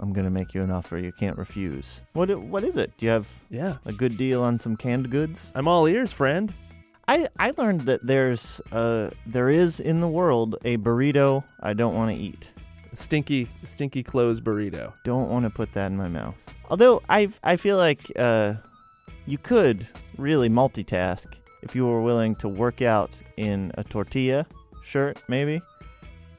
"I'm 0.00 0.12
gonna 0.12 0.30
make 0.30 0.54
you 0.54 0.62
an 0.62 0.70
offer 0.70 0.98
you 0.98 1.12
can't 1.12 1.36
refuse." 1.38 2.00
What 2.12 2.30
i- 2.30 2.34
What 2.34 2.64
is 2.64 2.76
it? 2.76 2.92
Do 2.98 3.06
you 3.06 3.12
have 3.12 3.28
Yeah. 3.50 3.76
a 3.84 3.92
good 3.92 4.16
deal 4.16 4.42
on 4.42 4.58
some 4.60 4.76
canned 4.76 5.10
goods? 5.10 5.52
I'm 5.54 5.68
all 5.68 5.86
ears, 5.86 6.12
friend. 6.12 6.52
I 7.06 7.28
I 7.38 7.52
learned 7.58 7.82
that 7.82 8.06
there's 8.06 8.60
uh 8.72 9.10
there 9.26 9.50
is 9.50 9.78
in 9.80 10.00
the 10.00 10.08
world 10.08 10.56
a 10.64 10.76
burrito 10.78 11.44
I 11.60 11.74
don't 11.74 11.94
want 11.94 12.10
to 12.10 12.16
eat. 12.16 12.50
Stinky, 12.94 13.48
stinky 13.62 14.02
clothes 14.02 14.40
burrito. 14.40 14.92
Don't 15.04 15.28
want 15.28 15.44
to 15.44 15.50
put 15.50 15.72
that 15.74 15.90
in 15.90 15.96
my 15.96 16.08
mouth. 16.08 16.36
Although 16.70 17.02
I 17.08 17.28
I 17.42 17.56
feel 17.56 17.76
like 17.76 18.10
uh 18.16 18.54
you 19.26 19.36
could 19.38 19.86
really 20.16 20.48
multitask 20.48 21.26
if 21.62 21.74
you 21.74 21.86
were 21.86 22.00
willing 22.00 22.34
to 22.36 22.48
work 22.48 22.80
out 22.82 23.10
in 23.36 23.72
a 23.76 23.84
tortilla 23.84 24.46
shirt 24.82 25.20
maybe 25.28 25.60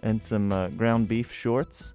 and 0.04 0.24
some 0.24 0.52
uh, 0.52 0.68
ground 0.70 1.08
beef 1.08 1.32
shorts. 1.32 1.94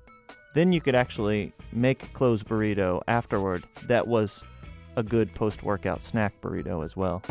Then 0.55 0.73
you 0.73 0.81
could 0.81 0.95
actually 0.95 1.53
make 1.73 2.05
a 2.05 2.09
clothes 2.09 2.43
burrito 2.43 3.03
afterward 3.07 3.65
that 3.87 4.07
was 4.09 4.43
a 4.97 5.03
good 5.03 5.33
post-workout 5.35 6.03
snack 6.03 6.35
burrito 6.43 6.85
as 6.85 6.97
well. 6.97 7.23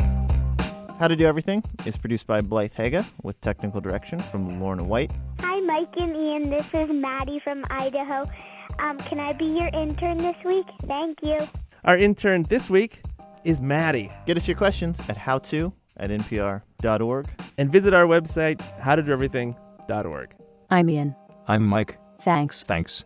How 0.98 1.08
to 1.08 1.16
Do 1.16 1.26
Everything 1.26 1.62
is 1.86 1.96
produced 1.96 2.26
by 2.26 2.40
Blythe 2.40 2.74
Haga 2.74 3.06
with 3.22 3.40
technical 3.40 3.80
direction 3.80 4.18
from 4.18 4.60
Lorna 4.60 4.84
White. 4.84 5.10
Hi, 5.40 5.60
Mike 5.60 5.96
and 5.96 6.14
Ian. 6.14 6.50
This 6.50 6.68
is 6.74 6.90
Maddie 6.90 7.40
from 7.40 7.64
Idaho. 7.70 8.22
Um, 8.78 8.98
can 8.98 9.18
I 9.18 9.32
be 9.32 9.46
your 9.46 9.68
intern 9.68 10.18
this 10.18 10.36
week? 10.44 10.66
Thank 10.82 11.18
you. 11.22 11.38
Our 11.84 11.96
intern 11.96 12.42
this 12.42 12.68
week 12.68 13.00
is 13.44 13.60
Maddie. 13.60 14.10
Get 14.26 14.36
us 14.36 14.46
your 14.46 14.56
questions 14.56 15.00
at 15.08 15.16
howto 15.16 15.72
at 15.96 16.10
npr.org. 16.10 17.26
And 17.58 17.70
visit 17.70 17.94
our 17.94 18.04
website, 18.06 18.58
howtodoeverything.org. 18.80 20.34
I'm 20.70 20.90
Ian. 20.90 21.16
I'm 21.48 21.66
Mike. 21.66 21.98
Thanks. 22.20 22.62
Thanks. 22.62 23.04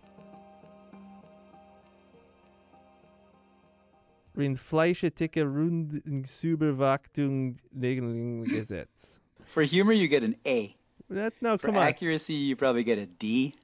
In 4.37 4.57
fleischetike 4.57 5.45
Rundsuberwachtung 5.45 7.59
Gesetz. 8.45 9.19
For 9.47 9.63
humor, 9.63 9.93
you 9.93 10.09
get 10.09 10.23
an 10.25 10.35
A. 10.47 10.75
That's 11.09 11.41
no, 11.41 11.57
For 11.57 11.69
come 11.69 11.77
on. 11.77 11.87
accuracy, 11.87 12.35
you 12.35 12.57
probably 12.57 12.83
get 12.83 12.99
a 12.99 13.07
D. 13.07 13.55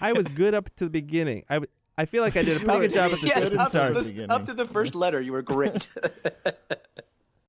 I 0.00 0.12
was 0.12 0.26
good 0.28 0.54
up 0.54 0.74
to 0.76 0.84
the 0.84 0.90
beginning. 0.90 1.44
I, 1.50 1.54
w- 1.56 1.70
I 1.98 2.06
feel 2.06 2.22
like 2.22 2.36
I 2.36 2.42
did 2.42 2.56
a 2.56 2.60
pretty 2.64 2.80
good 2.80 2.94
job 2.94 3.12
at 3.12 3.20
the 3.20 3.26
yes, 3.26 3.50
up, 3.52 3.68
start. 3.70 3.94
to 3.94 4.00
the, 4.00 4.32
up 4.32 4.46
to 4.46 4.54
the 4.54 4.64
first 4.64 4.94
letter, 4.94 5.20
you 5.20 5.32
were 5.32 5.42
great. 5.42 5.88